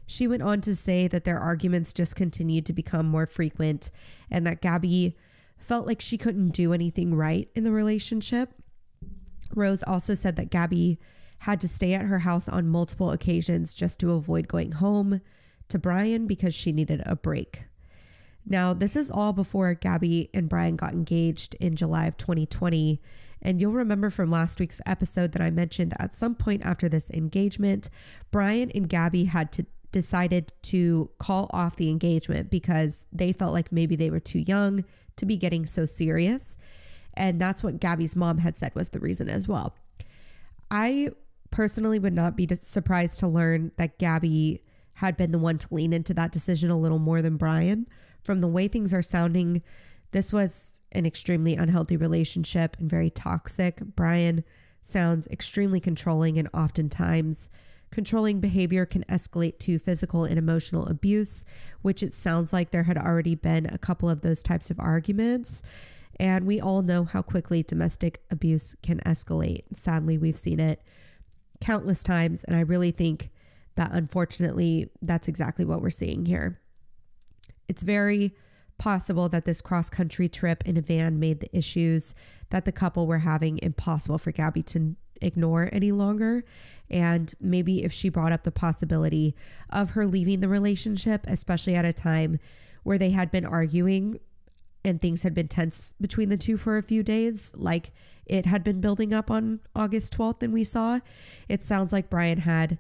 She 0.08 0.28
went 0.28 0.42
on 0.42 0.62
to 0.62 0.76
say 0.76 1.08
that 1.10 1.26
their 1.26 1.38
arguments 1.38 1.94
just 1.94 2.16
continued 2.16 2.66
to 2.66 2.74
become 2.74 3.08
more 3.08 3.28
frequent 3.28 3.92
and 4.32 4.48
that 4.48 4.62
Gabby 4.62 5.16
felt 5.60 5.86
like 5.86 6.02
she 6.02 6.18
couldn't 6.18 6.54
do 6.54 6.74
anything 6.74 7.14
right 7.14 7.50
in 7.56 7.64
the 7.64 7.72
relationship. 7.72 8.50
Rose 9.54 9.84
also 9.84 10.14
said 10.14 10.38
that 10.38 10.50
Gabby 10.50 10.98
had 11.42 11.60
to 11.62 11.68
stay 11.68 11.94
at 11.94 12.06
her 12.06 12.20
house 12.20 12.48
on 12.48 12.68
multiple 12.70 13.12
occasions 13.12 13.74
just 13.74 14.00
to 14.00 14.14
avoid 14.14 14.48
going 14.48 14.72
home 14.72 15.20
to 15.68 15.80
Brian 15.80 16.26
because 16.26 16.56
she 16.56 16.72
needed 16.72 17.02
a 17.06 17.16
break. 17.16 17.66
Now, 18.46 18.74
this 18.74 18.96
is 18.96 19.12
all 19.12 19.34
before 19.34 19.74
Gabby 19.74 20.30
and 20.34 20.50
Brian 20.50 20.78
got 20.78 20.94
engaged 20.94 21.56
in 21.60 21.76
July 21.76 22.08
of 22.08 22.16
2020. 22.16 23.02
And 23.42 23.60
you'll 23.60 23.74
remember 23.74 24.10
from 24.10 24.32
last 24.32 24.60
week's 24.60 24.82
episode 24.88 25.34
that 25.34 25.42
I 25.42 25.52
mentioned 25.52 25.94
at 26.00 26.14
some 26.14 26.34
point 26.34 26.66
after 26.66 26.88
this 26.88 27.12
engagement, 27.12 27.90
Brian 28.32 28.72
and 28.74 28.88
Gabby 28.88 29.26
had 29.26 29.52
to 29.54 29.66
decided 29.92 30.52
to 30.62 31.10
call 31.18 31.50
off 31.52 31.76
the 31.76 31.90
engagement 31.90 32.52
because 32.52 33.08
they 33.12 33.32
felt 33.32 33.54
like 33.54 33.72
maybe 33.72 33.96
they 33.96 34.10
were 34.10 34.20
too 34.20 34.40
young 34.40 34.84
to 35.16 35.26
be 35.26 35.38
getting 35.38 35.66
so 35.66 35.86
serious. 35.86 36.58
And 37.16 37.42
that's 37.42 37.64
what 37.64 37.80
Gabby's 37.80 38.16
mom 38.16 38.38
had 38.38 38.56
said 38.56 38.76
was 38.76 38.90
the 38.90 39.00
reason 39.00 39.30
as 39.30 39.48
well. 39.48 39.76
I 40.70 41.10
personally 41.52 42.00
would 42.00 42.14
not 42.14 42.36
be 42.36 42.48
surprised 42.48 43.20
to 43.22 43.28
learn 43.28 43.72
that 43.78 43.98
Gabby 43.98 44.62
had 44.96 45.18
been 45.18 45.32
the 45.32 45.40
one 45.40 45.58
to 45.58 45.74
lean 45.74 45.94
into 45.94 46.14
that 46.16 46.32
decision 46.32 46.70
a 46.70 46.78
little 46.78 47.00
more 47.00 47.22
than 47.22 47.38
Brian. 47.38 47.88
From 48.24 48.42
the 48.42 48.48
way 48.48 48.68
things 48.68 48.94
are 48.94 49.02
sounding, 49.02 49.64
this 50.12 50.34
was 50.34 50.82
an 50.92 51.06
extremely 51.06 51.56
unhealthy 51.56 51.98
relationship 51.98 52.76
and 52.80 52.90
very 52.90 53.10
toxic. 53.10 53.80
Brian 53.96 54.44
sounds 54.82 55.28
extremely 55.28 55.80
controlling 55.80 56.38
and 56.38 56.50
oftentimes 56.54 57.50
Controlling 57.92 58.42
behavior 58.42 58.86
can 58.86 59.04
escalate 59.04 59.60
to 59.60 59.80
physical 59.80 60.26
and 60.26 60.38
emotional 60.38 60.86
abuse, 60.88 61.46
which 61.82 62.04
it 62.04 62.14
sounds 62.14 62.52
like 62.52 62.70
there 62.70 62.84
had 62.84 62.98
already 62.98 63.36
been 63.36 63.66
a 63.66 63.78
couple 63.78 64.10
of 64.10 64.22
those 64.22 64.44
types 64.44 64.70
of 64.70 64.80
arguments. 64.80 65.64
And 66.20 66.46
we 66.46 66.60
all 66.60 66.82
know 66.82 67.06
how 67.06 67.22
quickly 67.22 67.64
domestic 67.64 68.20
abuse 68.32 68.76
can 68.84 69.00
escalate. 69.00 69.62
Sadly, 69.74 70.18
we've 70.18 70.38
seen 70.38 70.60
it 70.60 70.82
countless 71.62 72.04
times. 72.04 72.44
And 72.44 72.56
I 72.56 72.62
really 72.62 72.92
think 72.92 73.30
that 73.76 73.94
unfortunately, 73.94 74.90
that's 75.02 75.28
exactly 75.28 75.66
what 75.66 75.82
we're 75.82 75.90
seeing 75.90 76.26
here. 76.26 76.60
It's 77.68 77.84
very 77.84 78.32
possible 78.78 79.28
that 79.30 79.46
this 79.46 79.62
cross 79.62 79.90
country 79.90 80.28
trip 80.28 80.64
in 80.66 80.78
a 80.78 80.82
van 80.82 81.20
made 81.20 81.40
the 81.40 81.58
issues 81.58 82.16
that 82.50 82.66
the 82.66 82.72
couple 82.72 83.08
were 83.08 83.20
having 83.20 83.60
impossible 83.62 84.18
for 84.18 84.32
Gabby 84.32 84.62
to 84.64 84.96
ignore 85.22 85.70
any 85.72 85.92
longer. 85.92 86.44
And 86.90 87.34
maybe 87.42 87.84
if 87.84 87.92
she 87.92 88.10
brought 88.10 88.32
up 88.32 88.44
the 88.44 88.52
possibility 88.52 89.36
of 89.72 89.92
her 89.92 90.06
leaving 90.06 90.40
the 90.40 90.48
relationship, 90.48 91.26
especially 91.28 91.76
at 91.76 91.86
a 91.86 91.94
time 91.94 92.38
where 92.84 92.98
they 92.98 93.12
had 93.12 93.32
been 93.32 93.46
arguing 93.46 94.20
and 94.86 95.02
things 95.02 95.24
had 95.24 95.34
been 95.34 95.48
tense 95.48 95.94
between 96.00 96.30
the 96.30 96.38
two 96.38 96.56
for 96.56 96.78
a 96.78 96.84
few 96.84 97.04
days, 97.04 97.54
like 97.58 97.92
it 98.26 98.46
had 98.46 98.64
been 98.64 98.80
building 98.80 99.14
up 99.14 99.30
on 99.30 99.60
August 99.76 100.18
12th 100.18 100.44
and 100.44 100.54
we 100.54 100.64
saw, 100.64 101.00
it 101.50 101.62
sounds 101.62 101.92
like 101.92 102.10
Brian 102.10 102.40
had 102.40 102.80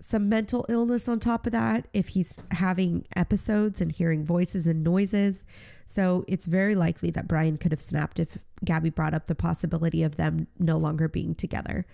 some 0.00 0.28
mental 0.28 0.66
illness 0.68 1.08
on 1.08 1.18
top 1.18 1.46
of 1.46 1.52
that 1.52 1.88
if 1.92 2.08
he's 2.08 2.44
having 2.52 3.04
episodes 3.16 3.80
and 3.80 3.92
hearing 3.92 4.24
voices 4.24 4.66
and 4.66 4.84
noises. 4.84 5.44
So 5.86 6.24
it's 6.28 6.46
very 6.46 6.74
likely 6.74 7.10
that 7.10 7.28
Brian 7.28 7.58
could 7.58 7.72
have 7.72 7.80
snapped 7.80 8.18
if 8.18 8.44
Gabby 8.64 8.90
brought 8.90 9.14
up 9.14 9.26
the 9.26 9.34
possibility 9.34 10.02
of 10.02 10.16
them 10.16 10.46
no 10.58 10.76
longer 10.76 11.08
being 11.08 11.34
together. 11.34 11.84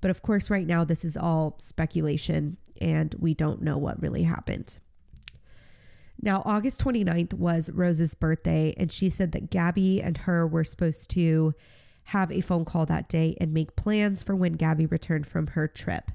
But 0.00 0.10
of 0.10 0.22
course, 0.22 0.50
right 0.50 0.66
now, 0.66 0.84
this 0.84 1.04
is 1.04 1.16
all 1.16 1.54
speculation 1.58 2.56
and 2.80 3.14
we 3.18 3.34
don't 3.34 3.62
know 3.62 3.78
what 3.78 4.02
really 4.02 4.24
happened. 4.24 4.78
Now, 6.20 6.42
August 6.44 6.84
29th 6.84 7.34
was 7.34 7.70
Rose's 7.72 8.14
birthday, 8.14 8.74
and 8.78 8.92
she 8.92 9.08
said 9.08 9.32
that 9.32 9.50
Gabby 9.50 10.00
and 10.00 10.18
her 10.18 10.46
were 10.46 10.62
supposed 10.62 11.10
to 11.12 11.52
have 12.06 12.30
a 12.30 12.40
phone 12.40 12.64
call 12.64 12.86
that 12.86 13.08
day 13.08 13.34
and 13.40 13.52
make 13.52 13.74
plans 13.74 14.22
for 14.22 14.36
when 14.36 14.52
Gabby 14.52 14.86
returned 14.86 15.26
from 15.26 15.48
her 15.48 15.66
trip. 15.66 16.10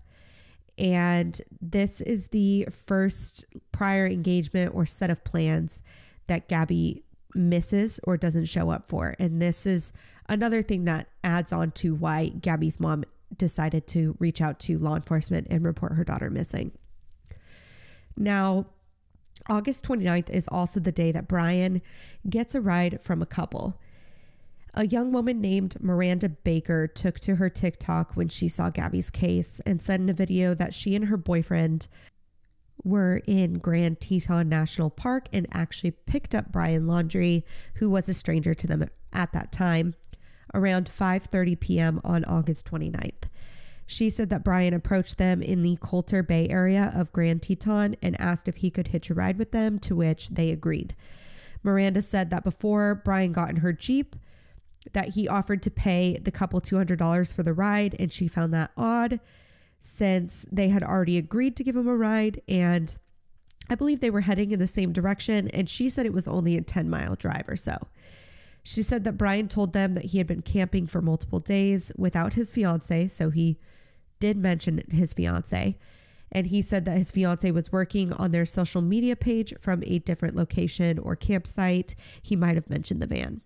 And 0.78 1.40
this 1.60 2.02
is 2.02 2.28
the 2.28 2.68
first 2.88 3.46
prior 3.72 4.06
engagement 4.06 4.76
or 4.76 4.86
set 4.86 5.10
of 5.10 5.24
plans 5.24 5.82
that 6.28 6.48
Gabby 6.48 7.04
misses 7.34 8.00
or 8.06 8.18
doesn't 8.18 8.48
show 8.48 8.70
up 8.70 8.88
for. 8.88 9.14
And 9.20 9.42
this 9.42 9.66
is 9.66 9.94
another 10.30 10.62
thing 10.62 10.86
that 10.86 11.08
adds 11.24 11.52
on 11.52 11.72
to 11.72 11.96
why 11.96 12.30
Gabby's 12.30 12.80
mom 12.80 13.04
decided 13.36 13.88
to 13.88 14.16
reach 14.20 14.42
out 14.42 14.60
to 14.62 14.78
law 14.78 14.96
enforcement 14.96 15.48
and 15.50 15.66
report 15.66 15.94
her 15.94 16.04
daughter 16.04 16.30
missing. 16.30 16.72
Now, 18.16 18.68
August 19.50 19.88
29th 19.88 20.30
is 20.30 20.48
also 20.48 20.80
the 20.80 20.92
day 20.92 21.12
that 21.12 21.28
Brian 21.28 21.82
gets 22.30 22.56
a 22.56 22.62
ride 22.62 23.02
from 23.02 23.22
a 23.22 23.26
couple. 23.26 23.80
A 24.80 24.86
young 24.86 25.12
woman 25.12 25.42
named 25.42 25.82
Miranda 25.82 26.30
Baker 26.30 26.86
took 26.86 27.20
to 27.22 27.38
her 27.38 27.50
TikTok 27.50 28.16
when 28.16 28.30
she 28.30 28.48
saw 28.48 28.70
Gabby's 28.70 29.10
case 29.10 29.60
and 29.62 29.82
said 29.82 30.00
in 30.00 30.08
a 30.08 30.14
video 30.14 30.54
that 30.54 30.72
she 30.72 30.96
and 30.96 31.06
her 31.06 31.18
boyfriend 31.18 31.88
were 32.84 33.20
in 33.26 33.58
Grand 33.58 34.00
Teton 34.00 34.50
National 34.50 34.92
Park 34.92 35.30
and 35.34 35.48
actually 35.52 35.96
picked 36.06 36.36
up 36.36 36.52
Brian 36.52 36.84
Laundrie, 36.84 37.42
who 37.78 37.90
was 37.90 38.08
a 38.08 38.14
stranger 38.14 38.54
to 38.54 38.68
them 38.68 38.84
at 39.12 39.34
that 39.34 39.52
time, 39.52 39.96
around 40.54 40.86
5:30 40.86 41.60
p.m. 41.60 42.00
on 42.04 42.24
August 42.26 42.70
29th. 42.70 43.30
She 43.88 44.12
said 44.12 44.30
that 44.30 44.44
Brian 44.44 44.76
approached 44.76 45.18
them 45.18 45.42
in 45.42 45.64
the 45.64 45.78
Colter 45.82 46.22
Bay 46.22 46.50
area 46.52 46.92
of 46.96 47.12
Grand 47.12 47.42
Teton 47.42 47.96
and 48.04 48.16
asked 48.22 48.48
if 48.48 48.58
he 48.58 48.70
could 48.70 48.90
hitch 48.90 49.10
a 49.10 49.16
ride 49.16 49.40
with 49.40 49.52
them, 49.52 49.80
to 49.80 49.96
which 49.96 50.30
they 50.30 50.52
agreed. 50.52 50.94
Miranda 51.64 52.04
said 52.04 52.30
that 52.30 52.44
before 52.44 53.02
Brian 53.04 53.32
got 53.32 53.50
in 53.50 53.58
her 53.58 53.74
Jeep, 53.74 54.16
that 54.94 55.10
he 55.10 55.28
offered 55.28 55.62
to 55.64 55.72
pay 55.72 56.18
the 56.22 56.32
couple 56.32 56.62
$200 56.62 57.36
for 57.36 57.44
the 57.44 57.54
ride, 57.54 57.96
and 58.00 58.12
she 58.12 58.28
found 58.28 58.54
that 58.54 58.72
odd 58.78 59.20
since 59.80 60.46
they 60.52 60.70
had 60.70 60.84
already 60.84 61.18
agreed 61.18 61.56
to 61.56 61.64
give 61.64 61.76
him 61.76 61.88
a 61.88 61.96
ride 61.96 62.42
and 62.48 63.00
I 63.70 63.76
believe 63.76 64.00
they 64.00 64.10
were 64.10 64.22
heading 64.22 64.52
in 64.52 64.60
the 64.60 64.68
same 64.68 64.94
direction, 64.94 65.50
and 65.54 65.70
she 65.70 65.90
said 65.90 66.06
it 66.06 66.14
was 66.14 66.28
only 66.28 66.58
a 66.58 66.62
10 66.62 66.90
mile 66.90 67.16
drive 67.16 67.50
or 67.50 67.56
so. 67.56 67.76
She 68.64 68.82
said 68.82 69.04
that 69.04 69.18
Brian 69.18 69.48
told 69.48 69.74
them 69.74 69.94
that 69.94 70.06
he 70.06 70.18
had 70.18 70.28
been 70.28 70.42
camping 70.42 70.88
for 70.88 71.02
multiple 71.02 71.40
days 71.40 71.92
without 71.98 72.34
his 72.34 72.52
fiance, 72.52 73.08
so 73.08 73.30
he 73.30 73.58
did 74.20 74.38
mention 74.38 74.82
his 74.90 75.14
fiance. 75.14 75.78
And 76.32 76.48
he 76.48 76.62
said 76.62 76.86
that 76.86 76.98
his 76.98 77.12
fiance 77.12 77.50
was 77.52 77.72
working 77.72 78.12
on 78.14 78.32
their 78.32 78.46
social 78.46 78.82
media 78.82 79.16
page 79.16 79.54
from 79.60 79.82
a 79.86 80.00
different 80.00 80.36
location 80.36 81.00
or 81.00 81.16
campsite. 81.16 81.96
He 82.22 82.36
might 82.36 82.56
have 82.56 82.70
mentioned 82.70 83.02
the 83.02 83.08
van. 83.08 83.42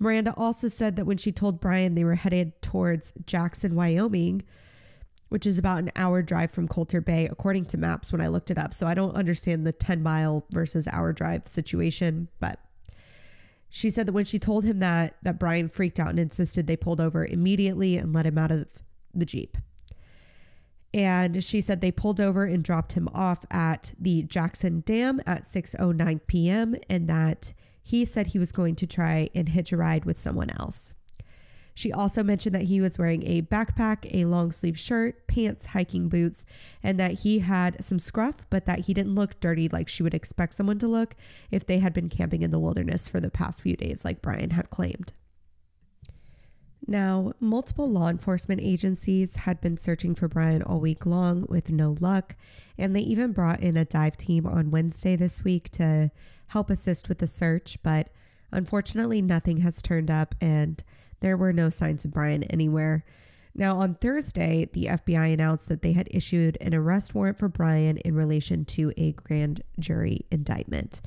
Miranda 0.00 0.32
also 0.36 0.66
said 0.66 0.96
that 0.96 1.04
when 1.04 1.18
she 1.18 1.30
told 1.30 1.60
Brian 1.60 1.94
they 1.94 2.04
were 2.04 2.14
headed 2.14 2.60
towards 2.62 3.12
Jackson, 3.26 3.74
Wyoming, 3.76 4.42
which 5.28 5.46
is 5.46 5.58
about 5.58 5.78
an 5.78 5.90
hour 5.94 6.22
drive 6.22 6.50
from 6.50 6.66
Colter 6.66 7.02
Bay, 7.02 7.28
according 7.30 7.66
to 7.66 7.78
maps 7.78 8.10
when 8.10 8.22
I 8.22 8.28
looked 8.28 8.50
it 8.50 8.58
up. 8.58 8.72
So 8.72 8.86
I 8.86 8.94
don't 8.94 9.14
understand 9.14 9.66
the 9.66 9.72
10 9.72 10.02
mile 10.02 10.46
versus 10.50 10.88
hour 10.88 11.12
drive 11.12 11.46
situation, 11.46 12.28
but 12.40 12.58
she 13.68 13.90
said 13.90 14.08
that 14.08 14.12
when 14.12 14.24
she 14.24 14.38
told 14.38 14.64
him 14.64 14.80
that, 14.80 15.14
that 15.22 15.38
Brian 15.38 15.68
freaked 15.68 16.00
out 16.00 16.08
and 16.08 16.18
insisted 16.18 16.66
they 16.66 16.76
pulled 16.76 17.00
over 17.00 17.24
immediately 17.24 17.96
and 17.96 18.12
let 18.12 18.26
him 18.26 18.38
out 18.38 18.50
of 18.50 18.68
the 19.14 19.26
Jeep. 19.26 19.56
And 20.92 21.40
she 21.44 21.60
said 21.60 21.80
they 21.80 21.92
pulled 21.92 22.20
over 22.20 22.44
and 22.44 22.64
dropped 22.64 22.94
him 22.94 23.06
off 23.14 23.44
at 23.52 23.94
the 24.00 24.24
Jackson 24.24 24.82
Dam 24.84 25.20
at 25.26 25.42
6:09 25.42 26.20
p.m. 26.26 26.74
and 26.88 27.06
that 27.08 27.52
he 27.82 28.04
said 28.04 28.28
he 28.28 28.38
was 28.38 28.52
going 28.52 28.76
to 28.76 28.86
try 28.86 29.28
and 29.34 29.48
hitch 29.48 29.72
a 29.72 29.76
ride 29.76 30.04
with 30.04 30.18
someone 30.18 30.50
else. 30.58 30.94
She 31.74 31.92
also 31.92 32.22
mentioned 32.22 32.54
that 32.54 32.64
he 32.64 32.80
was 32.80 32.98
wearing 32.98 33.22
a 33.24 33.42
backpack, 33.42 34.06
a 34.12 34.26
long 34.26 34.50
sleeve 34.52 34.78
shirt, 34.78 35.26
pants, 35.26 35.66
hiking 35.66 36.08
boots, 36.08 36.44
and 36.82 36.98
that 36.98 37.20
he 37.20 37.38
had 37.38 37.82
some 37.82 37.98
scruff, 37.98 38.44
but 38.50 38.66
that 38.66 38.80
he 38.80 38.94
didn't 38.94 39.14
look 39.14 39.40
dirty 39.40 39.68
like 39.68 39.88
she 39.88 40.02
would 40.02 40.14
expect 40.14 40.54
someone 40.54 40.78
to 40.78 40.88
look 40.88 41.14
if 41.50 41.64
they 41.64 41.78
had 41.78 41.94
been 41.94 42.08
camping 42.08 42.42
in 42.42 42.50
the 42.50 42.60
wilderness 42.60 43.08
for 43.08 43.20
the 43.20 43.30
past 43.30 43.62
few 43.62 43.76
days, 43.76 44.04
like 44.04 44.20
Brian 44.20 44.50
had 44.50 44.68
claimed. 44.68 45.12
Now, 46.86 47.32
multiple 47.40 47.88
law 47.88 48.08
enforcement 48.08 48.60
agencies 48.62 49.36
had 49.36 49.60
been 49.60 49.76
searching 49.76 50.14
for 50.14 50.28
Brian 50.28 50.62
all 50.62 50.80
week 50.80 51.06
long 51.06 51.46
with 51.48 51.70
no 51.70 51.94
luck, 52.00 52.36
and 52.78 52.96
they 52.96 53.00
even 53.00 53.32
brought 53.32 53.60
in 53.60 53.76
a 53.76 53.84
dive 53.84 54.16
team 54.16 54.46
on 54.46 54.70
Wednesday 54.70 55.14
this 55.14 55.44
week 55.44 55.68
to 55.70 56.10
help 56.50 56.70
assist 56.70 57.08
with 57.08 57.18
the 57.18 57.26
search, 57.26 57.82
but 57.82 58.08
unfortunately, 58.50 59.22
nothing 59.22 59.58
has 59.58 59.82
turned 59.82 60.10
up 60.10 60.34
and 60.40 60.82
there 61.20 61.36
were 61.36 61.52
no 61.52 61.68
signs 61.68 62.04
of 62.04 62.12
Brian 62.12 62.42
anywhere. 62.44 63.04
Now, 63.54 63.76
on 63.76 63.94
Thursday, 63.94 64.66
the 64.72 64.86
FBI 64.86 65.34
announced 65.34 65.68
that 65.68 65.82
they 65.82 65.92
had 65.92 66.08
issued 66.14 66.56
an 66.60 66.74
arrest 66.74 67.14
warrant 67.14 67.38
for 67.38 67.48
Brian 67.48 67.98
in 67.98 68.14
relation 68.14 68.64
to 68.64 68.92
a 68.96 69.12
grand 69.12 69.60
jury 69.78 70.20
indictment 70.30 71.02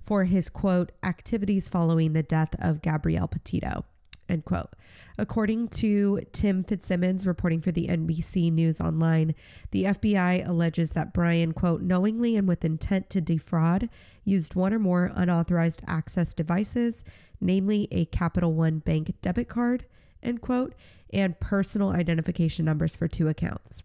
for 0.00 0.24
his 0.24 0.50
quote, 0.50 0.90
activities 1.04 1.68
following 1.68 2.12
the 2.12 2.24
death 2.24 2.56
of 2.60 2.82
Gabrielle 2.82 3.28
Petito. 3.28 3.84
End 4.32 4.46
quote. 4.46 4.74
According 5.18 5.68
to 5.68 6.18
Tim 6.32 6.64
Fitzsimons 6.64 7.26
reporting 7.26 7.60
for 7.60 7.70
the 7.70 7.88
NBC 7.88 8.50
News 8.50 8.80
Online, 8.80 9.34
the 9.72 9.84
FBI 9.84 10.48
alleges 10.48 10.94
that 10.94 11.12
Brian, 11.12 11.52
quote, 11.52 11.82
knowingly 11.82 12.38
and 12.38 12.48
with 12.48 12.64
intent 12.64 13.10
to 13.10 13.20
defraud, 13.20 13.90
used 14.24 14.56
one 14.56 14.72
or 14.72 14.78
more 14.78 15.10
unauthorized 15.14 15.84
access 15.86 16.32
devices, 16.32 17.04
namely 17.42 17.88
a 17.92 18.06
Capital 18.06 18.54
One 18.54 18.78
bank 18.78 19.20
debit 19.20 19.50
card, 19.50 19.84
end 20.22 20.40
quote, 20.40 20.74
and 21.12 21.38
personal 21.38 21.90
identification 21.90 22.64
numbers 22.64 22.96
for 22.96 23.06
two 23.06 23.28
accounts. 23.28 23.84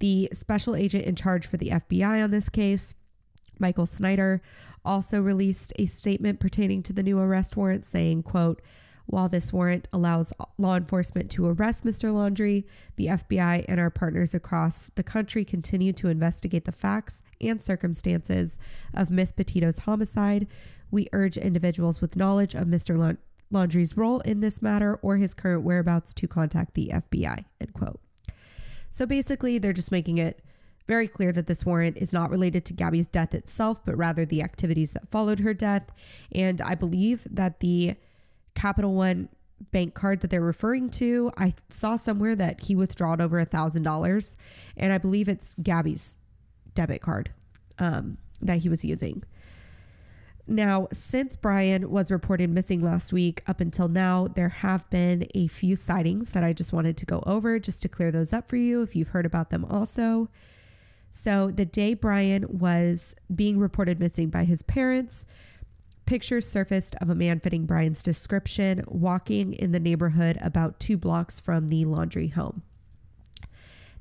The 0.00 0.28
special 0.32 0.76
agent 0.76 1.06
in 1.06 1.16
charge 1.16 1.46
for 1.46 1.56
the 1.56 1.70
FBI 1.70 2.22
on 2.22 2.30
this 2.30 2.50
case, 2.50 2.96
Michael 3.58 3.86
Schneider, 3.86 4.42
also 4.84 5.20
released 5.22 5.72
a 5.78 5.86
statement 5.86 6.40
pertaining 6.40 6.82
to 6.84 6.92
the 6.92 7.02
new 7.02 7.18
arrest 7.18 7.56
warrant 7.56 7.84
saying, 7.84 8.22
quote, 8.22 8.62
while 9.08 9.28
this 9.28 9.52
warrant 9.54 9.88
allows 9.92 10.34
law 10.58 10.76
enforcement 10.76 11.30
to 11.30 11.46
arrest 11.46 11.84
Mr. 11.84 12.12
Laundrie, 12.12 12.68
the 12.96 13.06
FBI 13.06 13.64
and 13.66 13.80
our 13.80 13.90
partners 13.90 14.34
across 14.34 14.90
the 14.90 15.02
country 15.02 15.44
continue 15.44 15.94
to 15.94 16.08
investigate 16.08 16.66
the 16.66 16.72
facts 16.72 17.22
and 17.40 17.60
circumstances 17.60 18.58
of 18.94 19.10
Miss 19.10 19.32
Petito's 19.32 19.80
homicide. 19.80 20.46
We 20.90 21.08
urge 21.14 21.38
individuals 21.38 22.02
with 22.02 22.16
knowledge 22.16 22.54
of 22.54 22.64
Mr. 22.66 23.16
Laundrie's 23.50 23.96
role 23.96 24.20
in 24.20 24.40
this 24.40 24.60
matter 24.60 24.96
or 24.96 25.16
his 25.16 25.32
current 25.32 25.64
whereabouts 25.64 26.12
to 26.14 26.28
contact 26.28 26.74
the 26.74 26.90
FBI. 26.92 27.44
End 27.60 27.72
quote. 27.72 28.00
So 28.90 29.06
basically, 29.06 29.58
they're 29.58 29.72
just 29.72 29.92
making 29.92 30.18
it 30.18 30.42
very 30.86 31.08
clear 31.08 31.32
that 31.32 31.46
this 31.46 31.64
warrant 31.64 31.98
is 31.98 32.12
not 32.12 32.30
related 32.30 32.64
to 32.66 32.74
Gabby's 32.74 33.08
death 33.08 33.34
itself, 33.34 33.84
but 33.84 33.96
rather 33.96 34.24
the 34.24 34.42
activities 34.42 34.92
that 34.94 35.08
followed 35.08 35.40
her 35.40 35.54
death. 35.54 36.26
And 36.34 36.60
I 36.60 36.74
believe 36.74 37.24
that 37.30 37.60
the 37.60 37.94
Capital 38.58 38.94
One 38.94 39.28
bank 39.72 39.94
card 39.94 40.20
that 40.20 40.30
they're 40.30 40.40
referring 40.40 40.90
to, 40.90 41.30
I 41.36 41.52
saw 41.68 41.96
somewhere 41.96 42.36
that 42.36 42.64
he 42.64 42.74
withdrawed 42.74 43.20
over 43.20 43.38
a 43.38 43.44
thousand 43.44 43.82
dollars, 43.82 44.36
and 44.76 44.92
I 44.92 44.98
believe 44.98 45.28
it's 45.28 45.54
Gabby's 45.54 46.18
debit 46.74 47.00
card 47.00 47.30
um, 47.78 48.18
that 48.40 48.58
he 48.58 48.68
was 48.68 48.84
using. 48.84 49.22
Now, 50.46 50.88
since 50.92 51.36
Brian 51.36 51.90
was 51.90 52.10
reported 52.10 52.48
missing 52.48 52.82
last 52.82 53.12
week, 53.12 53.42
up 53.46 53.60
until 53.60 53.88
now, 53.88 54.28
there 54.28 54.48
have 54.48 54.88
been 54.88 55.24
a 55.34 55.46
few 55.46 55.76
sightings 55.76 56.32
that 56.32 56.42
I 56.42 56.54
just 56.54 56.72
wanted 56.72 56.96
to 56.96 57.06
go 57.06 57.22
over 57.26 57.58
just 57.58 57.82
to 57.82 57.88
clear 57.88 58.10
those 58.10 58.32
up 58.32 58.48
for 58.48 58.56
you 58.56 58.82
if 58.82 58.96
you've 58.96 59.08
heard 59.08 59.26
about 59.26 59.50
them 59.50 59.64
also. 59.66 60.28
So, 61.10 61.50
the 61.50 61.66
day 61.66 61.94
Brian 61.94 62.46
was 62.48 63.14
being 63.34 63.58
reported 63.58 64.00
missing 64.00 64.30
by 64.30 64.44
his 64.44 64.62
parents, 64.62 65.26
Pictures 66.08 66.48
surfaced 66.48 66.96
of 67.02 67.10
a 67.10 67.14
man 67.14 67.38
fitting 67.38 67.66
Brian's 67.66 68.02
description 68.02 68.82
walking 68.88 69.52
in 69.52 69.72
the 69.72 69.78
neighborhood 69.78 70.38
about 70.42 70.80
two 70.80 70.96
blocks 70.96 71.38
from 71.38 71.68
the 71.68 71.84
Laundrie 71.84 72.32
home. 72.32 72.62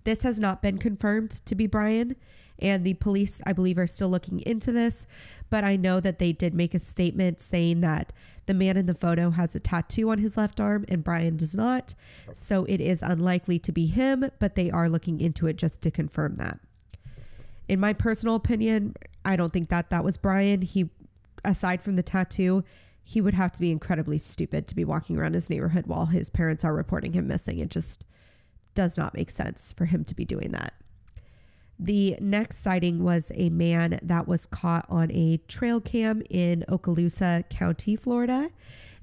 This 0.05 0.23
has 0.23 0.39
not 0.39 0.61
been 0.61 0.77
confirmed 0.77 1.31
to 1.31 1.53
be 1.53 1.67
Brian, 1.67 2.15
and 2.61 2.85
the 2.85 2.93
police, 2.93 3.41
I 3.45 3.51
believe, 3.51 3.77
are 3.77 3.85
still 3.85 4.07
looking 4.07 4.39
into 4.45 4.71
this. 4.71 5.05
But 5.49 5.65
I 5.65 5.75
know 5.75 5.99
that 5.99 6.17
they 6.17 6.31
did 6.31 6.53
make 6.53 6.73
a 6.73 6.79
statement 6.79 7.41
saying 7.41 7.81
that 7.81 8.13
the 8.45 8.53
man 8.53 8.77
in 8.77 8.85
the 8.85 8.93
photo 8.93 9.29
has 9.31 9.53
a 9.53 9.59
tattoo 9.59 10.09
on 10.09 10.17
his 10.17 10.37
left 10.37 10.61
arm 10.61 10.85
and 10.89 11.03
Brian 11.03 11.35
does 11.35 11.57
not. 11.57 11.93
So 12.31 12.63
it 12.69 12.79
is 12.79 13.03
unlikely 13.03 13.59
to 13.59 13.73
be 13.73 13.85
him, 13.85 14.23
but 14.39 14.55
they 14.55 14.71
are 14.71 14.87
looking 14.87 15.19
into 15.19 15.45
it 15.47 15.57
just 15.57 15.81
to 15.81 15.91
confirm 15.91 16.35
that. 16.35 16.57
In 17.67 17.81
my 17.81 17.91
personal 17.91 18.35
opinion, 18.35 18.95
I 19.25 19.35
don't 19.35 19.51
think 19.51 19.67
that 19.67 19.89
that 19.89 20.05
was 20.05 20.17
Brian. 20.17 20.61
He 20.61 20.89
aside 21.47 21.81
from 21.81 21.95
the 21.95 22.03
tattoo, 22.03 22.63
he 23.03 23.21
would 23.21 23.33
have 23.33 23.53
to 23.53 23.61
be 23.61 23.71
incredibly 23.71 24.17
stupid 24.17 24.67
to 24.67 24.75
be 24.75 24.85
walking 24.85 25.17
around 25.17 25.33
his 25.33 25.49
neighborhood 25.49 25.87
while 25.87 26.07
his 26.07 26.29
parents 26.29 26.65
are 26.65 26.75
reporting 26.75 27.13
him 27.13 27.27
missing. 27.27 27.59
It 27.59 27.71
just 27.71 28.05
does 28.75 28.97
not 28.97 29.15
make 29.15 29.29
sense 29.29 29.73
for 29.73 29.85
him 29.85 30.03
to 30.03 30.15
be 30.15 30.25
doing 30.25 30.51
that. 30.51 30.73
The 31.79 32.15
next 32.19 32.57
sighting 32.57 33.03
was 33.03 33.31
a 33.35 33.49
man 33.49 33.97
that 34.03 34.27
was 34.27 34.45
caught 34.45 34.85
on 34.89 35.09
a 35.11 35.37
trail 35.47 35.79
cam 35.79 36.21
in 36.29 36.63
Okaloosa 36.69 37.47
County, 37.49 37.95
Florida. 37.95 38.49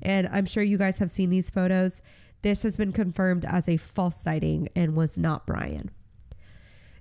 And 0.02 0.26
I'm 0.26 0.44
sure 0.44 0.62
you 0.62 0.76
guys 0.76 0.98
have 0.98 1.10
seen 1.10 1.30
these 1.30 1.50
photos. 1.50 2.02
This 2.42 2.62
has 2.64 2.76
been 2.76 2.92
confirmed 2.92 3.44
as 3.48 3.68
a 3.68 3.78
false 3.78 4.16
sighting 4.16 4.68
and 4.76 4.96
was 4.96 5.16
not 5.16 5.46
Brian. 5.46 5.90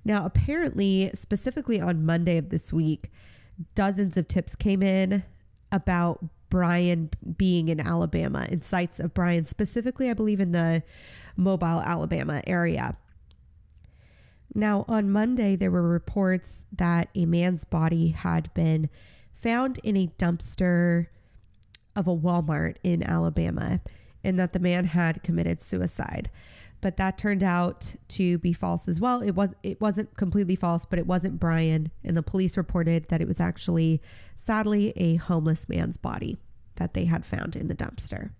Now, 0.06 0.26
apparently, 0.26 1.08
specifically 1.14 1.82
on 1.82 2.06
Monday 2.06 2.38
of 2.38 2.50
this 2.50 2.72
week, 2.72 3.10
dozens 3.76 4.16
of 4.16 4.28
tips 4.28 4.56
came 4.56 4.84
in 4.84 5.24
about 5.74 6.24
Brian 6.50 7.10
being 7.38 7.68
in 7.68 7.80
Alabama 7.80 8.46
and 8.50 8.64
sites 8.64 9.00
of 9.00 9.14
Brian, 9.14 9.44
specifically, 9.44 10.10
I 10.10 10.14
believe, 10.14 10.40
in 10.40 10.52
the 10.52 10.84
Mobile, 11.36 11.82
Alabama 11.82 12.42
area. 12.46 12.94
Now, 14.56 14.86
on 14.88 15.12
Monday, 15.12 15.56
there 15.56 15.72
were 15.72 15.82
reports 15.82 16.68
that 16.78 17.10
a 17.16 17.26
man's 17.26 17.66
body 17.66 18.10
had 18.10 18.54
been 18.54 18.90
found 19.32 19.80
in 19.84 19.98
a 19.98 20.08
dumpster 20.20 21.08
of 21.96 22.08
a 22.08 22.16
Walmart 22.16 22.78
in 22.84 23.02
Alabama 23.02 23.80
and 24.24 24.38
that 24.38 24.54
the 24.54 24.60
man 24.60 24.86
had 24.86 25.24
committed 25.24 25.60
suicide. 25.60 26.30
But 26.84 26.98
that 26.98 27.18
turned 27.18 27.44
out 27.44 27.96
to 28.10 28.38
be 28.40 28.52
false 28.52 28.90
as 28.90 29.00
well. 29.00 29.22
It 29.22 29.36
was 29.36 29.56
it 29.64 29.80
wasn't 29.80 30.16
completely 30.18 30.58
false, 30.58 30.86
but 30.86 31.00
it 31.00 31.08
wasn't 31.08 31.40
Brian 31.40 31.92
and 32.04 32.16
the 32.16 32.22
police 32.22 32.58
reported 32.58 33.06
that 33.06 33.22
it 33.22 33.28
was 33.28 33.40
actually 33.40 34.02
sadly 34.36 34.92
a 34.98 35.16
homeless 35.16 35.70
man's 35.70 35.98
body 35.98 36.38
that 36.76 36.94
they 36.94 37.06
had 37.06 37.26
found 37.26 37.56
in 37.56 37.70
the 37.70 37.76
dumpster. 37.76 38.32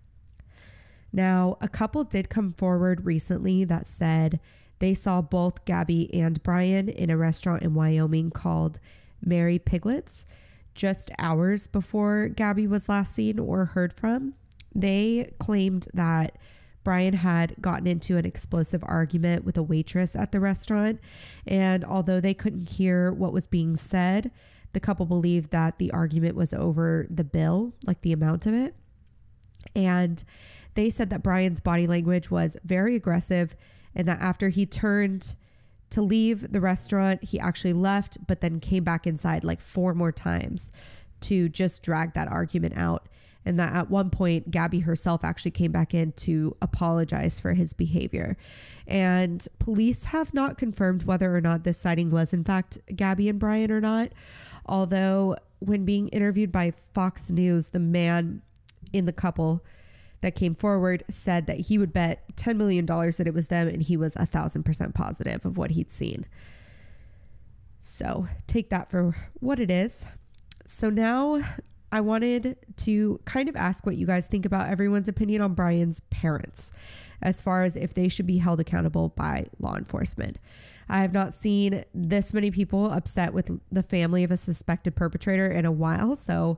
Now, 1.14 1.56
a 1.62 1.70
couple 1.70 2.04
did 2.04 2.30
come 2.30 2.52
forward 2.52 3.06
recently 3.06 3.64
that 3.64 3.88
said 3.88 4.42
they 4.80 4.94
saw 4.94 5.22
both 5.22 5.64
Gabby 5.64 6.14
and 6.14 6.44
Brian 6.44 6.90
in 6.90 7.10
a 7.10 7.18
restaurant 7.18 7.64
in 7.64 7.74
Wyoming 7.74 8.30
called 8.30 8.82
Merry 9.26 9.58
Piglets 9.58 10.26
just 10.76 11.12
hours 11.18 11.68
before 11.68 12.28
Gabby 12.28 12.68
was 12.68 12.90
last 12.90 13.16
seen 13.16 13.40
or 13.40 13.66
heard 13.66 13.94
from. 13.94 14.34
They 14.76 15.32
claimed 15.40 15.88
that 15.94 16.36
Brian 16.84 17.14
had 17.14 17.56
gotten 17.62 17.88
into 17.88 18.18
an 18.18 18.26
explosive 18.26 18.84
argument 18.86 19.46
with 19.46 19.58
a 19.58 19.64
waitress 19.64 20.16
at 20.16 20.32
the 20.32 20.40
restaurant, 20.40 21.00
and 21.48 21.84
although 21.86 22.20
they 22.20 22.34
couldn't 22.34 22.70
hear 22.70 23.12
what 23.12 23.34
was 23.34 23.48
being 23.48 23.76
said, 23.76 24.32
the 24.74 24.80
couple 24.80 25.06
believed 25.06 25.52
that 25.52 25.78
the 25.78 25.92
argument 25.92 26.36
was 26.36 26.54
over 26.54 27.06
the 27.10 27.24
bill, 27.24 27.74
like 27.86 28.02
the 28.02 28.12
amount 28.12 28.46
of 28.46 28.54
it. 28.54 28.74
And 29.76 30.24
they 30.74 30.90
said 30.90 31.10
that 31.12 31.24
Brian's 31.24 31.62
body 31.62 31.88
language 31.88 32.30
was 32.30 32.58
very 32.64 32.96
aggressive 32.96 33.56
and 33.96 34.08
that 34.08 34.20
after 34.20 34.50
he 34.50 34.66
turned 34.66 35.36
to 35.92 36.02
leave 36.02 36.52
the 36.52 36.60
restaurant, 36.60 37.24
he 37.24 37.40
actually 37.40 37.74
left, 37.74 38.18
but 38.28 38.42
then 38.42 38.60
came 38.60 38.84
back 38.84 39.06
inside 39.06 39.44
like 39.44 39.62
four 39.62 39.94
more 39.94 40.12
times 40.12 40.72
to 41.22 41.48
just 41.50 41.84
drag 41.84 42.14
that 42.14 42.28
argument 42.28 42.76
out. 42.76 43.08
And 43.46 43.60
that 43.60 43.74
at 43.74 43.90
one 43.90 44.10
point, 44.10 44.52
Gabby 44.52 44.80
herself 44.80 45.26
actually 45.26 45.52
came 45.52 45.72
back 45.72 45.94
in 45.94 46.14
to 46.14 46.56
apologize 46.62 47.40
for 47.40 47.54
his 47.54 47.74
behavior. 47.74 48.38
And 48.88 49.46
police 49.60 50.06
have 50.06 50.34
not 50.34 50.58
confirmed 50.58 51.06
whether 51.06 51.36
or 51.36 51.42
not 51.42 51.64
this 51.64 51.78
sighting 51.78 52.10
was, 52.10 52.34
in 52.34 52.44
fact, 52.44 52.80
Gabby 52.96 53.28
and 53.30 53.40
Brian 53.40 53.72
or 53.72 53.82
not. 53.82 54.10
Although, 54.66 55.36
when 55.60 55.86
being 55.86 56.08
interviewed 56.10 56.52
by 56.52 56.72
Fox 56.72 57.32
News, 57.32 57.70
the 57.70 57.80
man 57.80 58.42
in 58.94 59.06
the 59.06 59.14
couple 59.14 59.64
that 60.22 60.36
came 60.36 60.54
forward 60.54 61.04
said 61.10 61.48
that 61.48 61.58
he 61.58 61.78
would 61.78 61.94
bet 61.94 62.24
$10 62.36 62.56
million 62.56 62.86
that 62.86 63.26
it 63.26 63.34
was 63.34 63.50
them, 63.50 63.68
and 63.68 63.82
he 63.82 63.98
was 63.98 64.16
a 64.16 64.26
thousand 64.26 64.64
percent 64.64 64.96
positive 64.96 65.46
of 65.46 65.58
what 65.58 65.72
he'd 65.72 65.92
seen. 65.92 66.26
So 67.82 68.26
take 68.48 68.70
that 68.70 68.90
for 68.90 69.14
what 69.42 69.60
it 69.60 69.70
is. 69.70 70.10
So 70.66 70.90
now 70.90 71.40
I 71.94 72.02
wanted 72.02 72.58
to 72.78 73.20
kind 73.24 73.48
of 73.48 73.56
ask 73.56 73.86
what 73.86 73.98
you 73.98 74.08
guys 74.08 74.26
think 74.26 74.48
about 74.48 74.68
everyone's 74.68 75.08
opinion 75.08 75.44
on 75.44 75.54
Brian's 75.54 76.00
parents 76.00 77.14
as 77.22 77.40
far 77.40 77.62
as 77.62 77.76
if 77.76 77.94
they 77.94 78.10
should 78.10 78.26
be 78.26 78.40
held 78.40 78.60
accountable 78.60 79.10
by 79.10 79.46
law 79.60 79.76
enforcement. 79.76 80.40
I 80.90 81.02
have 81.02 81.14
not 81.14 81.36
seen 81.36 81.84
this 81.94 82.34
many 82.34 82.50
people 82.50 82.90
upset 82.90 83.32
with 83.32 83.52
the 83.72 83.84
family 83.84 84.24
of 84.24 84.32
a 84.32 84.38
suspected 84.38 84.96
perpetrator 84.96 85.46
in 85.46 85.66
a 85.68 85.72
while. 85.72 86.16
So 86.16 86.58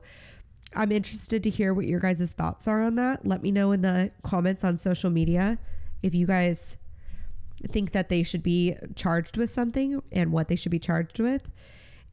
I'm 0.74 0.90
interested 0.90 1.42
to 1.42 1.50
hear 1.50 1.74
what 1.74 1.84
your 1.84 2.00
guys' 2.00 2.32
thoughts 2.32 2.66
are 2.66 2.82
on 2.82 2.94
that. 2.94 3.26
Let 3.26 3.42
me 3.42 3.50
know 3.50 3.72
in 3.72 3.82
the 3.82 4.08
comments 4.22 4.64
on 4.64 4.78
social 4.78 5.10
media 5.10 5.58
if 6.02 6.14
you 6.14 6.26
guys 6.26 6.78
think 7.64 7.92
that 7.92 8.08
they 8.08 8.22
should 8.22 8.42
be 8.42 8.74
charged 8.94 9.36
with 9.36 9.50
something 9.50 10.00
and 10.12 10.32
what 10.32 10.48
they 10.48 10.56
should 10.56 10.72
be 10.72 10.78
charged 10.78 11.20
with. 11.20 11.50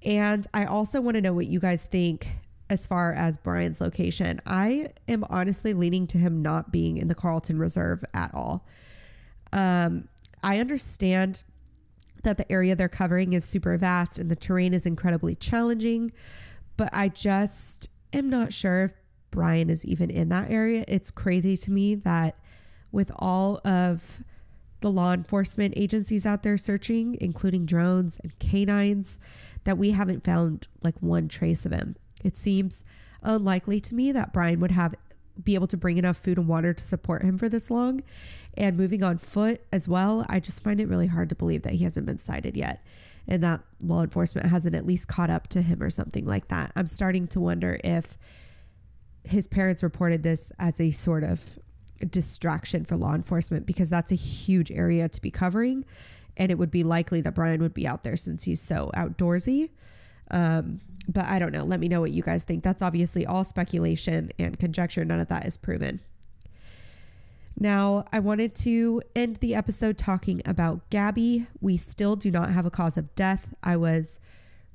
And 0.06 0.46
I 0.54 0.66
also 0.66 1.00
want 1.00 1.16
to 1.16 1.22
know 1.22 1.32
what 1.32 1.48
you 1.48 1.62
guys 1.62 1.88
think 1.88 2.28
as 2.70 2.88
far 2.88 3.14
as 3.14 3.38
Brian's 3.38 3.82
location. 3.82 4.40
I 4.46 4.88
am 5.08 5.24
honestly 5.30 5.74
leaning 5.74 6.08
to 6.08 6.18
him 6.18 6.42
not 6.42 6.72
being 6.72 6.98
in 6.98 7.08
the 7.08 7.16
Carlton 7.16 7.60
Reserve 7.60 8.04
at 8.14 8.32
all. 8.34 8.66
Um, 9.52 10.08
I 10.42 10.60
understand 10.60 11.44
that 12.24 12.38
the 12.38 12.52
area 12.52 12.76
they're 12.76 12.90
covering 12.90 13.34
is 13.34 13.46
super 13.46 13.78
vast 13.78 14.18
and 14.18 14.30
the 14.32 14.36
terrain 14.36 14.74
is 14.74 14.86
incredibly 14.86 15.36
challenging, 15.36 16.12
but 16.78 16.90
I 16.94 17.10
just 17.10 17.92
am 18.14 18.30
not 18.30 18.54
sure 18.54 18.86
if 18.86 18.94
Brian 19.32 19.70
is 19.70 19.86
even 19.86 20.10
in 20.10 20.30
that 20.30 20.50
area. 20.50 20.84
It's 20.88 21.12
crazy 21.12 21.58
to 21.58 21.72
me 21.72 21.96
that 21.96 22.36
with 22.92 23.12
all 23.20 23.60
of 23.66 24.22
the 24.82 24.90
law 24.90 25.14
enforcement 25.14 25.74
agencies 25.78 26.26
out 26.26 26.44
there 26.44 26.58
searching, 26.58 27.16
including 27.22 27.66
drones 27.66 28.20
and 28.20 28.38
canines, 28.40 29.60
that 29.64 29.78
we 29.78 29.92
haven't 29.92 30.22
found 30.22 30.68
like 30.84 30.96
one 31.00 31.28
trace 31.28 31.66
of 31.66 31.72
him. 31.72 31.96
It 32.24 32.36
seems 32.36 32.86
unlikely 33.22 33.80
to 33.82 33.96
me 33.96 34.12
that 34.12 34.34
Brian 34.34 34.60
would 34.60 34.72
have 34.72 34.94
be 35.44 35.56
able 35.56 35.66
to 35.66 35.78
bring 35.78 35.98
enough 35.98 36.18
food 36.18 36.38
and 36.38 36.48
water 36.48 36.74
to 36.74 36.84
support 36.84 37.24
him 37.24 37.40
for 37.40 37.50
this 37.50 37.72
long. 37.72 38.02
And 38.56 38.78
moving 38.78 39.02
on 39.02 39.18
foot 39.18 39.60
as 39.72 39.90
well, 39.90 40.24
I 40.30 40.40
just 40.40 40.64
find 40.64 40.80
it 40.80 40.88
really 40.88 41.08
hard 41.08 41.30
to 41.30 41.36
believe 41.36 41.64
that 41.64 41.74
he 41.74 41.84
hasn't 41.84 42.06
been 42.06 42.20
sighted 42.20 42.56
yet 42.56 42.84
and 43.28 43.44
that 43.44 43.62
law 43.84 44.04
enforcement 44.04 44.48
hasn't 44.50 44.76
at 44.76 44.86
least 44.86 45.08
caught 45.08 45.30
up 45.30 45.48
to 45.50 45.62
him 45.62 45.82
or 45.82 45.90
something 45.90 46.26
like 46.26 46.48
that. 46.50 46.72
I'm 46.76 46.86
starting 46.86 47.28
to 47.30 47.40
wonder 47.40 47.78
if 47.84 48.18
his 49.24 49.48
parents 49.48 49.84
reported 49.84 50.24
this 50.24 50.52
as 50.60 50.82
a 50.82 50.92
sort 50.92 51.24
of 51.24 51.40
distraction 52.10 52.84
for 52.84 52.98
law 52.98 53.14
enforcement 53.14 53.66
because 53.66 53.90
that's 53.90 54.12
a 54.12 54.16
huge 54.16 54.72
area 54.72 55.08
to 55.08 55.22
be 55.22 55.32
covering. 55.32 55.86
And 56.36 56.52
it 56.52 56.58
would 56.58 56.72
be 56.72 56.84
likely 56.84 57.22
that 57.22 57.36
Brian 57.36 57.62
would 57.62 57.74
be 57.74 57.88
out 57.88 58.04
there 58.04 58.16
since 58.16 58.44
he's 58.44 58.62
so 58.62 58.92
outdoorsy. 58.96 59.70
Um, 60.32 60.80
but 61.08 61.26
I 61.26 61.40
don't 61.40 61.52
know. 61.52 61.64
Let 61.64 61.80
me 61.80 61.88
know 61.88 62.02
what 62.02 62.12
you 62.12 62.22
guys 62.22 62.44
think. 62.44 62.64
That's 62.64 62.82
obviously 62.82 63.26
all 63.26 63.44
speculation 63.44 64.30
and 64.40 64.58
conjecture. 64.58 65.04
None 65.04 65.20
of 65.20 65.28
that 65.28 65.46
is 65.46 65.58
proven. 65.58 66.00
Now, 67.60 68.04
I 68.12 68.20
wanted 68.20 68.56
to 68.58 69.02
end 69.16 69.38
the 69.38 69.54
episode 69.54 69.98
talking 69.98 70.42
about 70.46 70.90
Gabby. 70.90 71.46
We 71.62 71.78
still 71.78 72.16
do 72.16 72.32
not 72.32 72.50
have 72.50 72.66
a 72.66 72.72
cause 72.72 72.98
of 72.98 73.14
death. 73.16 73.54
I 73.62 73.78
was 73.78 74.20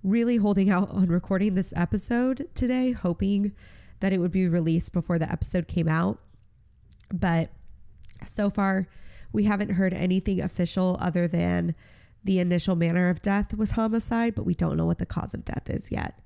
really 0.04 0.36
holding 0.36 0.70
out 0.70 0.90
on 0.90 1.08
recording 1.08 1.54
this 1.54 1.76
episode 1.76 2.46
today, 2.54 2.92
hoping 2.92 3.52
that 4.00 4.12
it 4.12 4.18
would 4.18 4.30
be 4.30 4.48
released 4.48 4.92
before 4.92 5.18
the 5.18 5.30
episode 5.30 5.66
came 5.66 5.88
out. 5.88 6.18
But 7.12 7.48
so 8.22 8.48
far, 8.48 8.86
we 9.32 9.44
haven't 9.44 9.70
heard 9.70 9.92
anything 9.92 10.40
official 10.40 10.96
other 11.00 11.26
than 11.26 11.74
the 12.24 12.40
initial 12.40 12.76
manner 12.76 13.09
of 13.11 13.22
death 13.22 13.57
was 13.57 13.72
homicide, 13.72 14.35
but 14.35 14.44
we 14.44 14.54
don't 14.54 14.76
know 14.76 14.87
what 14.87 14.98
the 14.98 15.07
cause 15.07 15.35
of 15.35 15.44
death 15.44 15.70
is 15.70 15.90
yet. 15.92 16.20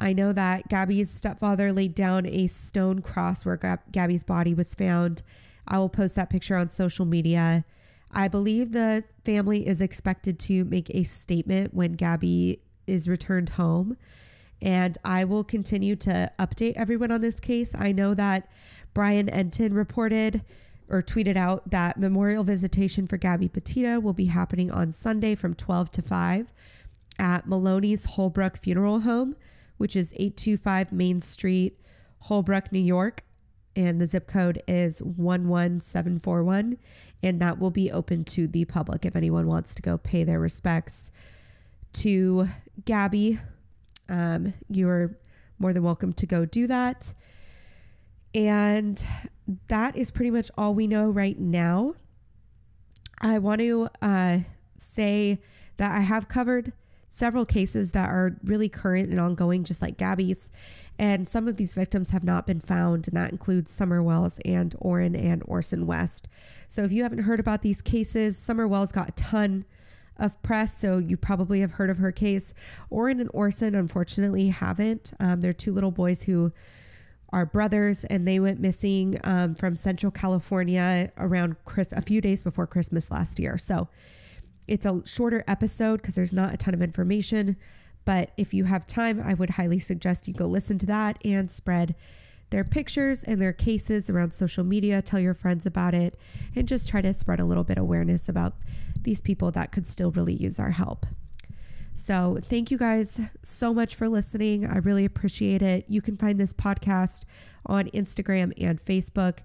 I 0.00 0.12
know 0.12 0.32
that 0.32 0.68
Gabby's 0.68 1.10
stepfather 1.10 1.72
laid 1.72 1.94
down 1.94 2.26
a 2.26 2.46
stone 2.46 3.02
cross 3.02 3.44
where 3.44 3.58
Gabby's 3.90 4.24
body 4.24 4.54
was 4.54 4.74
found. 4.74 5.22
I 5.66 5.78
will 5.78 5.88
post 5.88 6.16
that 6.16 6.30
picture 6.30 6.56
on 6.56 6.68
social 6.68 7.04
media. 7.04 7.64
I 8.12 8.28
believe 8.28 8.72
the 8.72 9.02
family 9.24 9.66
is 9.66 9.80
expected 9.80 10.38
to 10.40 10.64
make 10.64 10.88
a 10.90 11.02
statement 11.02 11.74
when 11.74 11.92
Gabby 11.92 12.60
is 12.86 13.08
returned 13.08 13.50
home. 13.50 13.96
And 14.62 14.96
I 15.04 15.24
will 15.24 15.44
continue 15.44 15.94
to 15.96 16.30
update 16.38 16.74
everyone 16.76 17.12
on 17.12 17.20
this 17.20 17.38
case. 17.38 17.78
I 17.78 17.92
know 17.92 18.14
that 18.14 18.48
Brian 18.94 19.28
Entin 19.28 19.74
reported 19.74 20.42
or 20.88 21.02
tweeted 21.02 21.36
out 21.36 21.70
that 21.70 21.98
memorial 21.98 22.44
visitation 22.44 23.06
for 23.06 23.16
Gabby 23.16 23.48
Petito 23.48 24.00
will 24.00 24.14
be 24.14 24.26
happening 24.26 24.70
on 24.70 24.90
Sunday 24.90 25.34
from 25.34 25.54
12 25.54 25.92
to 25.92 26.02
5 26.02 26.52
at 27.18 27.46
Maloney's 27.46 28.04
Holbrook 28.16 28.56
Funeral 28.56 29.00
Home, 29.00 29.36
which 29.76 29.96
is 29.96 30.14
825 30.14 30.92
Main 30.92 31.20
Street, 31.20 31.78
Holbrook, 32.22 32.72
New 32.72 32.78
York. 32.78 33.22
And 33.76 34.00
the 34.00 34.06
zip 34.06 34.26
code 34.26 34.60
is 34.66 35.00
11741. 35.00 36.78
And 37.22 37.40
that 37.40 37.58
will 37.58 37.70
be 37.70 37.92
open 37.92 38.24
to 38.24 38.48
the 38.48 38.64
public 38.64 39.04
if 39.04 39.14
anyone 39.14 39.46
wants 39.46 39.74
to 39.76 39.82
go 39.82 39.98
pay 39.98 40.24
their 40.24 40.40
respects 40.40 41.12
to 41.94 42.46
Gabby. 42.84 43.36
Um, 44.08 44.52
you're 44.68 45.10
more 45.58 45.72
than 45.72 45.82
welcome 45.82 46.12
to 46.14 46.26
go 46.26 46.44
do 46.44 46.66
that. 46.66 47.14
And 48.38 49.04
that 49.66 49.96
is 49.96 50.12
pretty 50.12 50.30
much 50.30 50.48
all 50.56 50.72
we 50.72 50.86
know 50.86 51.10
right 51.10 51.36
now. 51.36 51.94
I 53.20 53.40
want 53.40 53.60
to 53.60 53.88
uh, 54.00 54.38
say 54.76 55.38
that 55.76 55.90
I 55.90 56.02
have 56.02 56.28
covered 56.28 56.72
several 57.08 57.44
cases 57.44 57.90
that 57.92 58.10
are 58.10 58.36
really 58.44 58.68
current 58.68 59.08
and 59.08 59.18
ongoing, 59.18 59.64
just 59.64 59.82
like 59.82 59.98
Gabby's. 59.98 60.52
And 61.00 61.26
some 61.26 61.48
of 61.48 61.56
these 61.56 61.74
victims 61.74 62.10
have 62.10 62.22
not 62.22 62.46
been 62.46 62.60
found, 62.60 63.08
and 63.08 63.16
that 63.16 63.32
includes 63.32 63.72
Summer 63.72 64.04
Wells 64.04 64.40
and 64.44 64.72
Orrin 64.78 65.16
and 65.16 65.42
Orson 65.48 65.84
West. 65.84 66.28
So 66.68 66.84
if 66.84 66.92
you 66.92 67.02
haven't 67.02 67.24
heard 67.24 67.40
about 67.40 67.62
these 67.62 67.82
cases, 67.82 68.38
Summer 68.38 68.68
Wells 68.68 68.92
got 68.92 69.08
a 69.08 69.12
ton 69.12 69.64
of 70.16 70.40
press, 70.44 70.74
so 70.74 70.98
you 70.98 71.16
probably 71.16 71.58
have 71.60 71.72
heard 71.72 71.90
of 71.90 71.98
her 71.98 72.12
case. 72.12 72.54
Orrin 72.88 73.18
and 73.18 73.30
Orson, 73.34 73.74
unfortunately, 73.74 74.50
haven't. 74.50 75.12
Um, 75.18 75.40
they're 75.40 75.52
two 75.52 75.72
little 75.72 75.90
boys 75.90 76.22
who 76.22 76.52
are 77.32 77.46
brothers 77.46 78.04
and 78.04 78.26
they 78.26 78.40
went 78.40 78.60
missing 78.60 79.16
um, 79.24 79.54
from 79.54 79.76
Central 79.76 80.10
California 80.10 81.10
around 81.18 81.56
Chris 81.64 81.92
a 81.92 82.00
few 82.00 82.20
days 82.20 82.42
before 82.42 82.66
Christmas 82.66 83.10
last 83.10 83.38
year. 83.38 83.58
So 83.58 83.88
it's 84.66 84.86
a 84.86 85.04
shorter 85.06 85.44
episode 85.46 85.96
because 85.96 86.14
there's 86.14 86.32
not 86.32 86.54
a 86.54 86.56
ton 86.56 86.74
of 86.74 86.82
information. 86.82 87.56
But 88.04 88.32
if 88.36 88.54
you 88.54 88.64
have 88.64 88.86
time, 88.86 89.20
I 89.22 89.34
would 89.34 89.50
highly 89.50 89.78
suggest 89.78 90.28
you 90.28 90.34
go 90.34 90.46
listen 90.46 90.78
to 90.78 90.86
that 90.86 91.18
and 91.24 91.50
spread 91.50 91.94
their 92.50 92.64
pictures 92.64 93.24
and 93.24 93.38
their 93.38 93.52
cases 93.52 94.08
around 94.08 94.32
social 94.32 94.64
media. 94.64 95.02
Tell 95.02 95.20
your 95.20 95.34
friends 95.34 95.66
about 95.66 95.92
it 95.92 96.16
and 96.56 96.66
just 96.66 96.88
try 96.88 97.02
to 97.02 97.12
spread 97.12 97.40
a 97.40 97.44
little 97.44 97.64
bit 97.64 97.76
of 97.76 97.82
awareness 97.82 98.28
about 98.28 98.54
these 99.02 99.20
people 99.20 99.50
that 99.52 99.72
could 99.72 99.86
still 99.86 100.10
really 100.12 100.32
use 100.32 100.58
our 100.58 100.70
help. 100.70 101.04
So, 101.98 102.36
thank 102.40 102.70
you 102.70 102.78
guys 102.78 103.20
so 103.42 103.74
much 103.74 103.96
for 103.96 104.08
listening. 104.08 104.64
I 104.64 104.78
really 104.78 105.04
appreciate 105.04 105.62
it. 105.62 105.84
You 105.88 106.00
can 106.00 106.16
find 106.16 106.38
this 106.38 106.54
podcast 106.54 107.26
on 107.66 107.86
Instagram 107.86 108.52
and 108.62 108.78
Facebook 108.78 109.42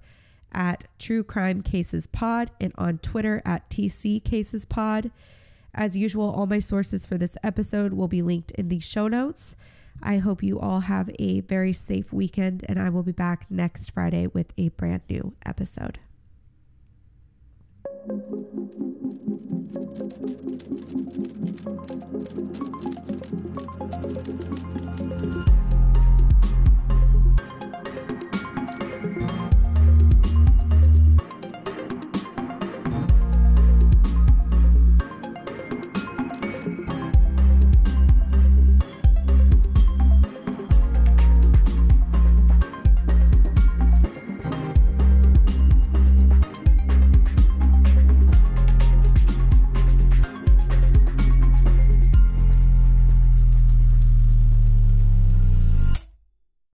at 0.53 0.85
True 0.99 1.23
Crime 1.23 1.63
Cases 1.63 2.05
Pod 2.05 2.51
and 2.61 2.71
on 2.77 2.99
Twitter 2.99 3.41
at 3.43 3.67
TC 3.71 4.23
Cases 4.23 4.67
Pod. 4.67 5.09
As 5.73 5.97
usual, 5.97 6.29
all 6.29 6.45
my 6.45 6.59
sources 6.59 7.07
for 7.07 7.17
this 7.17 7.35
episode 7.43 7.91
will 7.91 8.07
be 8.07 8.21
linked 8.21 8.51
in 8.51 8.69
the 8.69 8.79
show 8.79 9.07
notes. 9.07 9.57
I 10.03 10.19
hope 10.19 10.43
you 10.43 10.59
all 10.59 10.81
have 10.81 11.09
a 11.17 11.41
very 11.41 11.73
safe 11.73 12.13
weekend, 12.13 12.63
and 12.69 12.77
I 12.77 12.91
will 12.91 13.03
be 13.03 13.13
back 13.13 13.49
next 13.49 13.89
Friday 13.89 14.27
with 14.27 14.53
a 14.59 14.69
brand 14.69 15.01
new 15.09 15.33
episode. 15.43 15.97